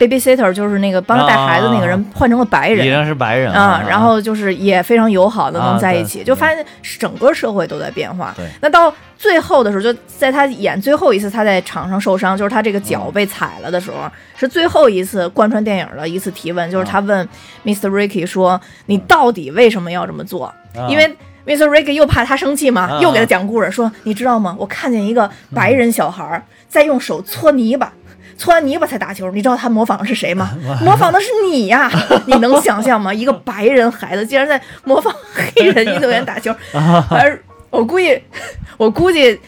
[0.00, 2.88] babysitter，就是那个帮他带孩子那个人换成了白人已。
[2.88, 6.64] 经是白人啊、然后就是也非常友好的啊能在一起，就发现
[6.98, 8.32] 整个社会都在变化。
[8.34, 17.28] 对那到最后的时候，就在他演最后一次他在场上受伤，就是他这个脚被踩了的时候，是最后一次贯穿电影的一次提问，就是他问
[17.64, 17.90] Mr.
[17.90, 21.68] Ricky 说：“你到底为什么要这么做？”啊因为 Mr.
[21.68, 24.56] Ricky 又怕他生气嘛，啊又给他讲故事，说：“你知道吗？
[24.58, 27.92] 我看见一个白人小孩儿在用手搓泥巴。”
[28.40, 30.50] 搓完泥巴才打球，你知道他模仿的是谁吗？
[30.80, 31.90] 模仿的是你呀！
[32.26, 33.12] 你能想象吗？
[33.12, 37.38] 一个白人孩子竟然在模仿黑人运动员打球， 而
[37.68, 38.18] 我估计，
[38.78, 39.38] 我估计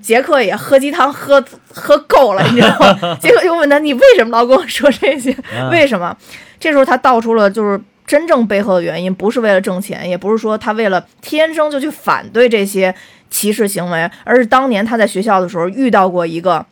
[0.00, 1.44] 杰克也喝鸡汤喝
[1.74, 3.18] 喝够了，你知道吗？
[3.20, 5.36] 杰克就问他：“你为什么老跟我说这些？
[5.58, 6.16] 嗯为什么？”
[6.60, 12.94] 这时候他道出了就是真正背后的原因，不是为了挣钱，也不是说他为了天生就去反对这些
[13.30, 16.64] 歧视行为，而是当年他在学校的时候遇到过一个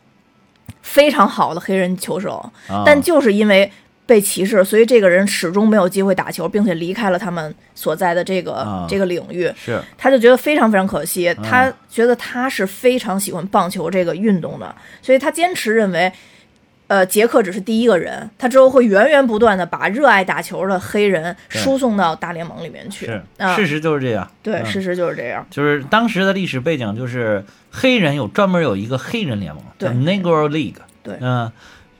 [0.81, 2.83] 非常好的黑人球手，啊。
[2.85, 3.71] 但就是因为
[4.05, 8.85] 被歧视，所以这个人始终没有机会打球，并且离开了他们所在的这个、啊。
[8.89, 9.49] 这个领域。
[9.55, 9.81] 是。
[9.97, 11.43] 他就觉得非常非常可惜，嗯。
[11.43, 16.11] 他觉得他是非常喜欢棒球这个运动的，所以他坚持认为，
[16.91, 23.05] 呃，杰克只是第一个人，他之后会源源不断的把热爱打球的黑人输送到大联盟里面去。
[23.05, 24.29] 是啊，事实就是这样。
[24.43, 25.47] 对，嗯事实就是这样。
[25.49, 30.81] 就是当时的历史背景，就是黑人有专门有一个黑人联盟，叫对 Negro League。
[31.01, 31.49] 对嗯，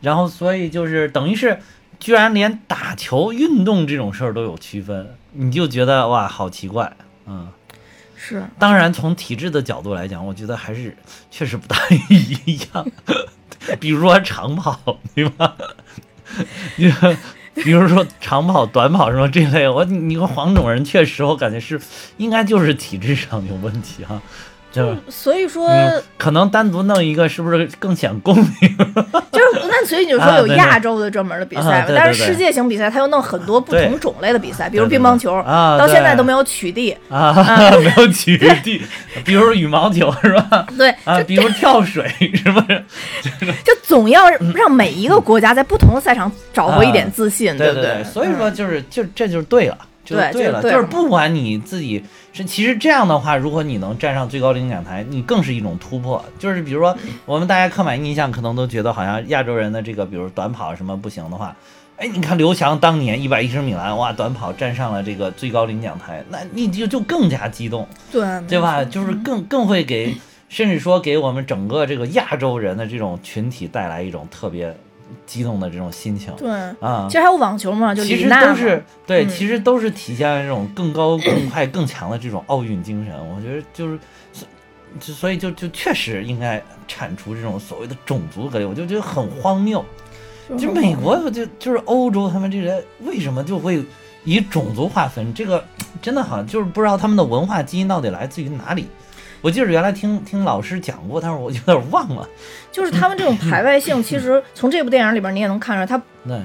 [0.01, 1.57] 然后所以就是等于是，
[1.97, 6.91] 居然连打球运动这种事儿都有区分，你就觉得哇，好奇怪。
[7.27, 7.47] 嗯，
[8.17, 10.93] 是，当然从体制的角度来讲，我觉得还是
[11.29, 11.77] 确实不大
[12.45, 12.85] 一样。
[13.79, 15.55] 比如说长跑，对吧？
[16.77, 16.93] 你
[17.55, 21.79] 比如说长跑、短跑什么这类，我你说黄种人确实我感觉是
[22.17, 24.21] 应该就是体质上有问题哈、
[24.71, 28.77] 就所以说、嗯，可能单独弄一个是不是更显公平？
[29.31, 36.95] 就是那所以你就说有亚洲的专门的比赛但是世界型比赛他又弄很多不同种类的比赛，比如乒乓球，啊到现在都没有取缔。
[37.09, 37.33] 啊，
[37.79, 38.81] 没有取缔，
[39.25, 40.65] 比如羽毛球是吧？
[40.77, 42.83] 对，啊，比如跳水是不是？
[43.65, 47.83] 就总要让每一个国家在不同的赛场找回一点自信，对不对？
[47.83, 49.77] 对，所以说嗯就是就这就是对了，
[50.11, 52.03] 就是对对了，就是对就是不管你自己
[52.33, 56.23] 是，其实这样的话，如果你能站上最高领奖台，你更是一种突破。
[56.37, 56.95] 就是比如说，
[57.25, 61.55] 我们大家刻板印象可能都觉得好像亚洲人的这个，比如短跑什么不行的话。
[61.97, 68.83] 哎，你看刘翔当年一百一十米栏，哇，短跑站上了这个最高领奖台，那你就就更加激动，对对吧？
[68.83, 70.15] 就是更更会给，
[70.49, 74.75] 甚至说给我们整个这个亚洲人的这种群体带来一种特别
[75.25, 76.49] 激动的这种心情对，
[76.79, 77.13] 啊其。
[77.13, 83.13] 实还有网球嘛，就其实都是对，嗯其实都是体现了这种更高、 更快、更强的这种奥运精神。
[83.35, 83.99] 我觉得就是，
[84.99, 89.83] 就所以就就确实应该铲除这种所谓的种族隔离，我就觉得很荒谬。
[90.49, 93.81] 就是就美国就就是欧洲，他们这些为什么就会
[94.25, 95.33] 以种族划分？
[95.33, 95.63] 这个
[96.01, 98.87] 真的好像就是不知道他们的文化基因到底来自于哪里。
[99.41, 102.27] 我记得原来听听老师讲过，但是我有点忘了。
[102.71, 106.39] 就是他们这种排外性，其实从这部电影里边你也能看出来，他 对，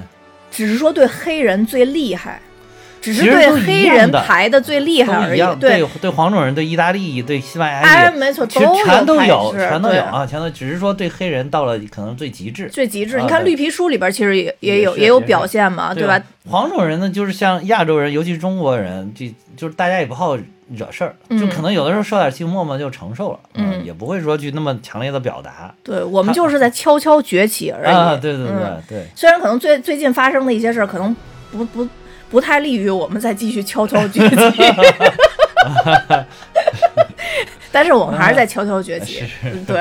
[0.51, 2.41] 只是说对黑人最厉害，
[2.99, 5.39] 只是对黑人排的最厉害而已。
[5.59, 12.67] 对，对黄种人、对意大利、对西班牙哎，没错，都全都有，全都有啊，全都只是说对黑人到了可能最极致。
[12.67, 13.17] 最极致。
[13.17, 16.21] 啊你看《绿皮书》里边其实也也有也有表现嘛，对吧？？
[16.49, 20.35] 黄种人呢，就是像亚洲人，尤其是中国人，这就是大家也不好
[20.69, 25.73] 惹事儿，嗯就可能有的时候受点气，默默就承受了，嗯也不会说去那么强烈的表达。
[25.83, 27.89] 对我们就是在悄悄崛起而已。
[27.91, 31.15] 啊，对对对嗯对，虽然可能最最近发生的一些事儿，可能
[31.51, 31.87] 不不
[32.29, 34.35] 不太利于我们再继续悄悄崛起，
[37.71, 39.23] 但是我们还是在悄悄崛起。
[39.65, 39.77] 对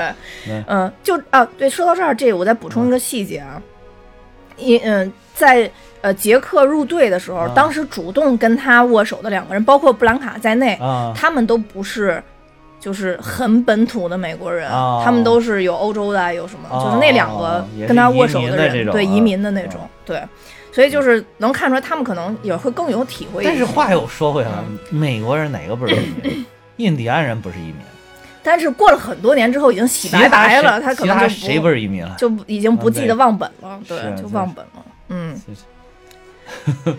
[0.49, 3.61] 嗯，嗯，就啊，对，说到这儿，这个我再补充一个细节啊，
[4.57, 5.71] 因嗯，在
[6.01, 12.21] 呃杰克入队的时候，啊当时主动跟他握手的两个人，包括布兰卡在内，啊，他们都不是。
[12.79, 20.23] 就是很本土的美国人，哦他们都是有欧洲的，有什么，哦就是那两个跟他握手的人，对移民的那种，哦对，
[20.71, 23.43] 所以就是能看出来，他们可能也会更有体会。
[23.43, 24.51] 但是话又说回来
[24.91, 26.47] 美国人哪个不是移民？
[26.77, 27.77] 印第安人不是移民，
[28.41, 32.15] 但是过了很多年之后，已经洗白白了，谁他可能就他谁不是移民了？
[32.17, 34.85] 就已经不记得忘本了，对，是就忘本了。
[35.09, 36.97] 嗯， 就是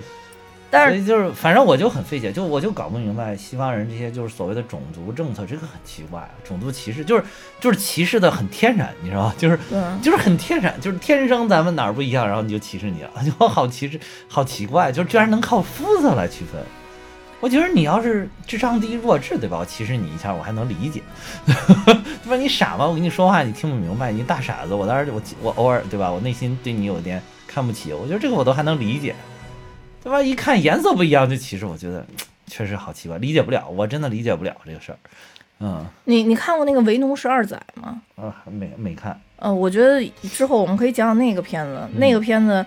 [0.70, 7.24] 但是就是，反正我就很费解，就我就搞不明白西方人这些就是所谓的种族政策，这个很奇怪，啊种族歧视就是
[7.62, 9.36] 就是歧视的很天然，你知道吗？
[9.38, 9.58] 就是，
[10.01, 13.97] 就是很天然，就是天生咱们哪儿不一样，然后你就歧视你了， 就好歧视，
[14.28, 16.62] 好奇怪，就居然能靠肤色来区分。
[17.39, 19.60] 我觉得你要是智商低弱智，对吧？
[19.60, 21.01] 我歧视你一下，我还能理解，
[21.45, 22.36] 对吧？
[22.36, 22.86] 你傻吗？
[22.86, 24.74] 我跟你说话你听不明白，你大傻子。
[24.74, 26.12] 我当时我我偶尔对吧？
[26.12, 27.22] 我内心对你有点
[27.58, 29.16] 看不起，我觉得这个我都还能理解，
[30.03, 30.22] 对吧？
[30.22, 32.05] 一看颜色不一样就歧视，我觉得
[32.45, 34.97] 确实好奇怪，理解不了，我真的理解不了这个事儿。
[35.60, 37.99] 嗯你你看过那个《为奴十二载》吗？
[38.16, 42.64] 啊，没没看，呃，我觉得之后我们可以讲讲那个片子，那个片子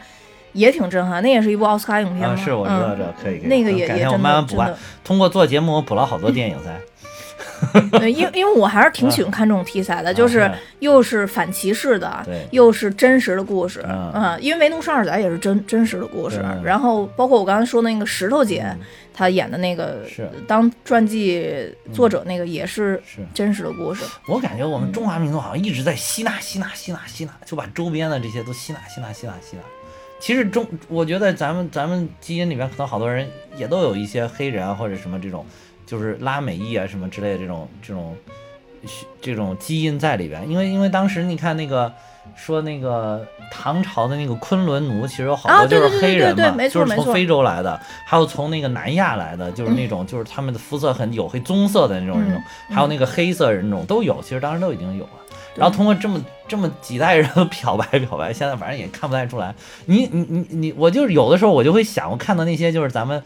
[0.55, 4.89] 也挺震撼，那也是一部奥斯卡影片嗯啊，是我知道嗯这可以，可以那个也改天我也真慢慢补完的真的。
[5.05, 6.77] 通过做节目，我补了好多电影噻。
[7.93, 18.81] 对，因因为我还是挺喜欢看这种题材的，就是啊又是反歧视的对，又是真实的故事，嗯嗯，因为《维奴十二仔》也是真真实的故事，然后包括我刚才说的那个石头姐嗯，
[19.13, 20.29] 她演的那个是。
[20.47, 23.21] 当传记作者那个也是是。
[23.35, 24.83] 真实的故事，我感觉我嗯。
[24.83, 29.63] 们中华民族好像一直在吸纳、吸纳、吸纳、吸纳，就把周边的这些都吸纳、吸纳、吸纳、吸纳。
[30.19, 35.47] 其实中，我觉得咱们咱们基因里面可能好多人也都有一些黑人啊或者什么这种，
[35.91, 38.17] 就是拉美裔啊什么之类的这种这种
[39.21, 40.49] 这种基因在里边。
[40.49, 41.93] 因为因为当时你看那个
[42.37, 55.11] 说那个唐朝的那个昆仑奴，其实有好啊多就是黑人嘛，就是从非洲来的，还有从那个南亚来的，就是那种就是他们的肤色很黝黑棕色的那种人种，嗯还有那个黑色人种都有，其实当时都已经有了。
[55.57, 59.53] 然后通过这么这么几代人 的漂白漂白，现在反正也看不太出来。
[59.87, 63.21] 你你你你，我就是有的时候我就会想，我看到那些就是咱们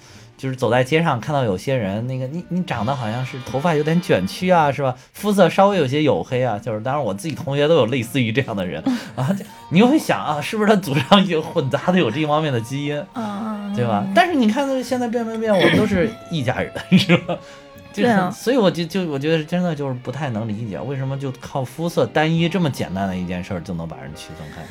[0.45, 4.95] 就是走在街上看到有些人，那个你你长得好像是头发有点卷曲啊，是吧？
[5.15, 8.85] 肤色稍微有些黝黑啊，就是当然我自己同学都有类似于这样的人
[9.17, 9.35] 啊，
[9.71, 13.03] 你就会想啊，是不是他祖上有混杂的有这方面的基因？
[13.15, 14.07] 啊，对吧？
[14.15, 17.39] 但是你看，现在变变变，我们都是一家人，是吧？
[17.91, 24.63] 就是对啊所以我就就我觉得真的就是不太能理解，为什么就靠肤色单一这么简单的一件事儿就能把人区分开？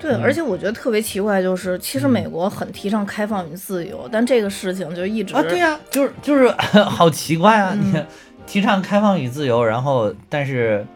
[0.00, 6.48] 对，嗯而且我觉得特别奇怪，就是其实美国很提倡开放与自由，但这个事情就一直啊，对呀、就是就是
[6.88, 7.72] 好奇怪啊！
[7.74, 8.04] 嗯你
[8.46, 10.86] 提倡开放与自由，然后但是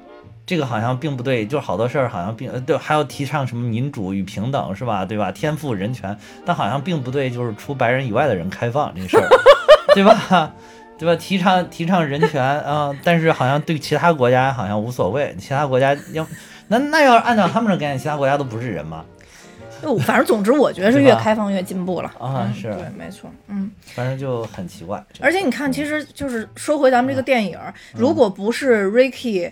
[0.46, 5.04] 这个好像并不对，就是好多事儿好像并呃对，还要提倡什么民主与平等是吧？
[5.04, 5.30] 对吧？
[5.30, 9.28] 天赋人权，但好像并不对，就是除白人以外的人开放这个事儿，
[9.94, 10.52] 对吧？
[10.98, 11.14] 对吧？
[11.16, 16.26] 提倡提倡人权啊、但是好像对其他国家好像无所谓，其他国家要
[16.72, 19.04] 那那要是按照他们的概念，其他国家都不是人吗？
[19.82, 22.72] 就反正总之，我觉得是 越开放越进步了嗯啊是。
[22.72, 23.70] 对，没错，嗯。
[23.94, 25.04] 反正就很奇怪。
[25.20, 27.58] 而且你看，其实就是说回咱们这个电影
[27.92, 29.50] 如果不是 Ricky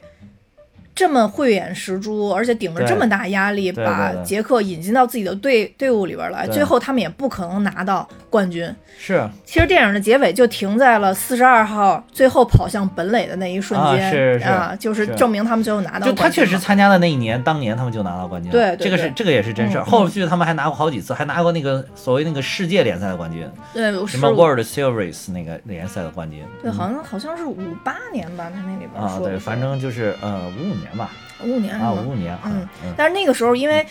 [0.94, 8.72] 这么慧眼识珠，而且顶着这么大压力把杰克引进到自己的队队伍里边来，最后他们也不可能拿到冠军。
[8.98, 9.28] 是。
[9.44, 14.06] 其实电影的结尾就停在了四十二号最后跑向本垒的那一瞬间。
[14.06, 15.14] 啊是是啊就是是。
[15.16, 18.52] 证明他们最后拿到就他确实参加的那一年，当年他们就拿到冠军了。
[18.52, 19.84] 对对这个是这个也是真事儿。
[19.84, 26.44] 嗯后续他们还拿过好几次，还拿过那个所谓那个世界联赛的冠军，对什么 World Series 那个联赛的冠军。
[26.62, 31.10] 对，好像好像是五八年吧，他那里边啊，对，说的是反正就是呃五五年吧，
[31.42, 32.68] 五五年是啊吗五五年，嗯。
[32.84, 33.84] 嗯，但是那个时候因为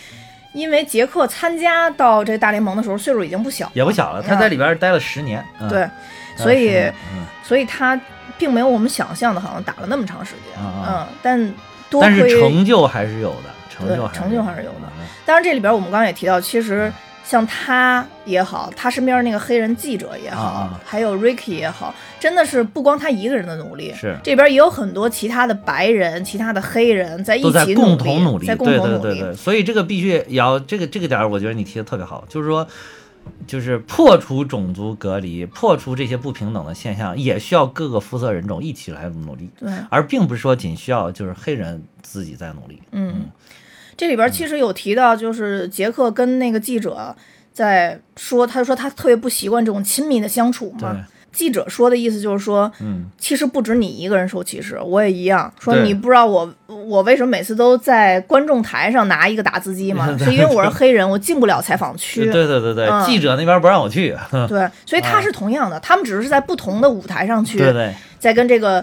[0.52, 5.44] 因为杰克参加到这大联盟的时候岁数已经不小了，也不小了，他在里边待了十年。
[5.60, 5.68] 嗯。
[5.68, 5.88] 对，
[6.36, 6.76] 所以
[7.14, 7.98] 嗯，所以他
[8.36, 11.54] 并没有我们想象的好像打了那么长时间，嗯，但
[11.88, 14.88] 多但是亏成就还是有的，成就成就还是有的。
[14.98, 15.06] 嗯。
[15.24, 16.92] 当然，这里边我们刚刚也提到，其实
[17.30, 24.16] 像他也好，他身边那个黑人记者也好，还有 Ricky 也好，真的是不光他一个人的努力，是。
[24.20, 29.02] 这边也有很多其他的白人、其他的黑人在一起共同努力，对在共同努力。
[29.02, 32.66] 对对对，所以这个必须也要这个这个点儿，我觉得你提的特别好，就是说，
[33.46, 42.82] 就是破除种族隔离，破除这些不平等的现象，也需要各个肤色人种一起来努力，对，而并不是说仅需要就是黑人自己在努力。
[42.90, 43.26] 嗯，
[44.00, 47.14] 这里边其实有提到，就是杰克跟那个记者
[47.52, 50.96] 在说，他说他特别不习惯这种亲密的相处嘛。
[51.30, 55.52] 记者说的意思就是说，嗯，其实不止你一个人受歧视，我也一样。
[55.60, 60.16] 说你不知道我我为什么每次都在观众台上拿一个打字机吗？
[60.16, 62.24] 是因为我是黑人，我进不了采访区。
[62.24, 64.16] 对对对对，嗯记者那边不让我去，
[64.48, 68.82] 对所以他是同样的，他们只是在不同的舞台上去，对对，在跟这个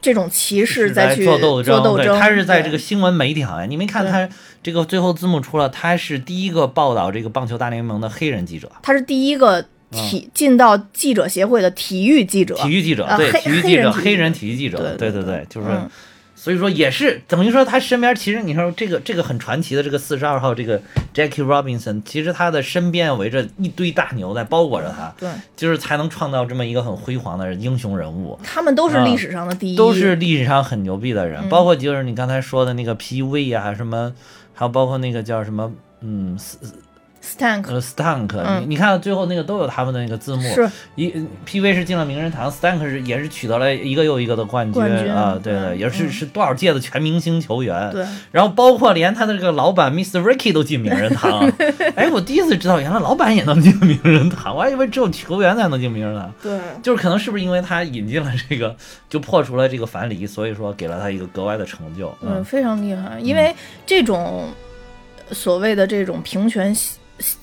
[0.00, 1.96] 这种歧视是再去做斗争。
[1.96, 4.28] 对他是在这个新闻媒体行业，你没看他
[4.62, 8.70] 这个最后字幕出了，他是第一个报道这个棒球大联盟的黑人记者。
[8.82, 12.54] 他是第一个体、进到记者协会的体育记者。
[12.56, 15.90] 嗯体育记者，啊对，黑体育记者，黑人体育黑人体育记者，对对对对，就是嗯，
[16.40, 20.80] 所以说也是等于说他身边其实你说这个这个很传奇的这个四十二号这个
[21.12, 28.38] Jackie Robinson，其实他的身边围着一堆大牛在包裹着他，对，就是才能创造这么一个很辉煌的英雄人物。
[28.42, 31.48] 他们都是历史上的第一，嗯都是历史上很牛逼的人，嗯。
[31.50, 34.10] 包括就是你刚才说的那个 PV 啊，什么，
[34.54, 35.70] 还有包括那个叫什么，
[36.00, 36.58] 嗯，斯
[37.22, 38.62] Stank，、呃 Stank，、嗯。
[38.62, 40.68] 你你看最后那个都有他们的那个字幕，是。
[40.94, 41.12] 一
[41.46, 46.10] PV 是进了名人堂，Stank 是也是取得了一个又一个的冠军啊，对也是嗯。
[46.10, 50.20] 是多少届的全明星球员，对，然后包括连他的这个老板 Mr.
[50.20, 51.50] Ricky 都进名人堂，
[51.96, 58.74] 哎，我第一次知道原来老板也能进名人堂，我还以为只有球员才能进名人堂，对，就是可能是不是因为他引进了这个，
[59.08, 63.18] 就破除了这个樊篱，所以说给了他一个格外的成就，嗯，嗯，非常厉害。
[63.20, 63.54] 因为
[63.86, 64.48] 这种
[65.30, 66.74] 所谓的这种平权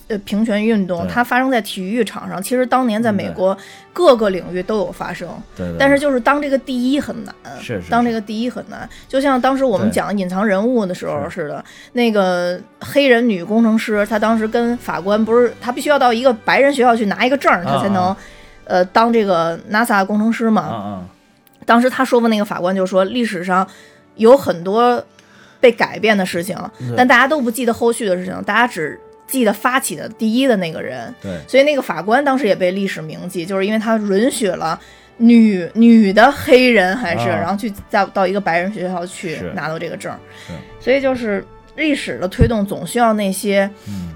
[0.08, 3.58] 呃平权运动，它发生在体育场上，其实当年在美国
[3.94, 5.30] 各个领域都有发生。
[5.78, 11.64] 但是就是当这个第一很难，是当这个第一很难，就像当时我们讲隐藏人物的时候似的，
[11.94, 18.18] 那个黑人女工程师，她当时跟法官不是，她必须要到一个白人学校去拿一个证儿，她才能啊
[18.66, 21.06] 呃当这个 NASA 工程师嘛。
[21.66, 23.68] 当时她说过那个法官就说，历史上
[24.16, 25.04] 有很多
[25.60, 26.58] 被改变的事情，
[26.96, 28.98] 但大家都不记得后续的事情，大家只
[29.28, 31.14] 记得发起的第一的那个人。
[31.22, 34.80] 对，所以那个法官当时也被历史铭记，就是因为他允许了
[35.18, 40.18] 女女的黑人还是，啊然后去再到一个白人学校去拿到这个证儿。
[40.80, 44.14] 所以就是历史的推动，总需要那些嗯，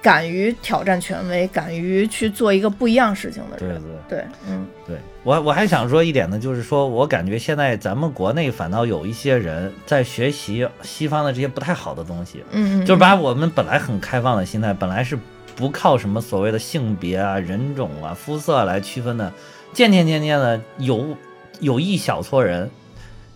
[0.00, 3.82] 敢于挑战权威、敢于去做一个不一样事情的对人。
[4.08, 4.18] 对。
[4.18, 15.18] 对，嗯，对我我还想说一点呢，就是说我感觉现在咱们国内反倒有一些人在学习西方的这些不太好的东西，嗯嗯，就是把我们本来很开放的心态，本来是
[15.56, 19.32] 不靠什么所谓的性别啊、人种啊、肤色来区分的，
[19.72, 21.16] 渐渐渐渐的有
[21.60, 22.70] 有一小撮人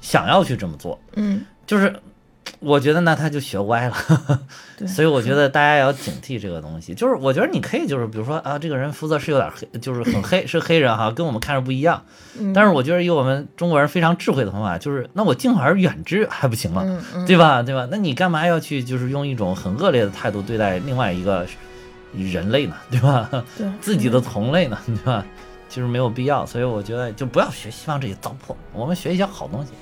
[0.03, 1.95] 想要去这么做，嗯，就是
[2.61, 3.95] 我觉得呢他就学歪了。
[4.77, 6.95] 对，所以我觉得大家要警惕这个东西。
[6.95, 12.03] 就是我觉得你可以，就是比如说啊，这个人肤色是有点黑，就是很黑，是黑人哈，跟我们看着不一样。
[12.39, 16.83] 嗯但是我觉得以我们中国人非常智慧的方法，就是那我敬而远之还不行吗？
[17.27, 17.63] 对吧？
[17.63, 17.87] 对吧？
[17.91, 21.47] 那你干嘛要去就是用一种很恶劣的态度对待另外一个
[22.15, 22.75] 人类呢？
[22.91, 23.29] 对吧？
[23.57, 24.79] 对自己的同类呢？
[24.87, 25.25] 对吧？
[25.69, 26.47] 就是没有必要。
[26.47, 29.73] 所以我觉得就不要学西方这些糟粕，我们学一些好东西。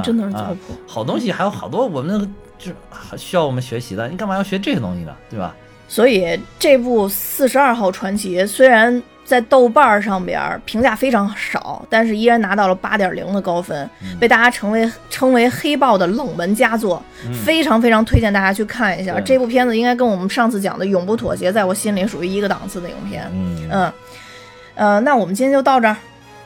[0.00, 0.92] 真的是糟啊粕。
[0.92, 2.74] 好东西还有好多我们就是
[3.16, 5.14] 需要我们学习的，你干嘛要学这些东西呢？
[5.28, 5.54] 对吧？
[5.88, 17.02] 所以这部《四十二号传奇》虽然在豆瓣儿上边儿评价非常少，但是依然拿到了八点零的高分，嗯被大家成为称为黑豹的冷门佳作，
[17.44, 19.12] 非常非常推荐大家去看一下。
[19.14, 23.28] 对这部片子应该跟我们上次讲的《永不妥协》在我心里属于一个档次的影片。
[23.32, 23.92] 嗯，嗯，
[24.74, 25.96] 呃，那我们今天就到这儿。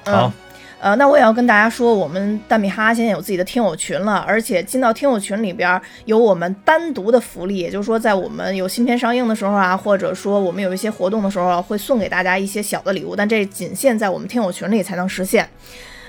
[0.05, 0.33] 嗯、好，
[0.79, 15.49] 呃，那我也要跟大家说，我们蛋米哈哈现在有自己的听友群了，而且进到听友群里边有我们单独的福利，也就是说，在我们有新片上映的时候啊，或者说我们有一些活动的时候，会送给大家一些小的礼物，但这仅限在我们听友群里才能实现。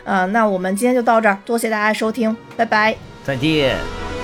[0.03, 2.95] 呃，那我们今天就到这儿，多谢大家收听，拜拜。
[3.23, 4.16] 再见。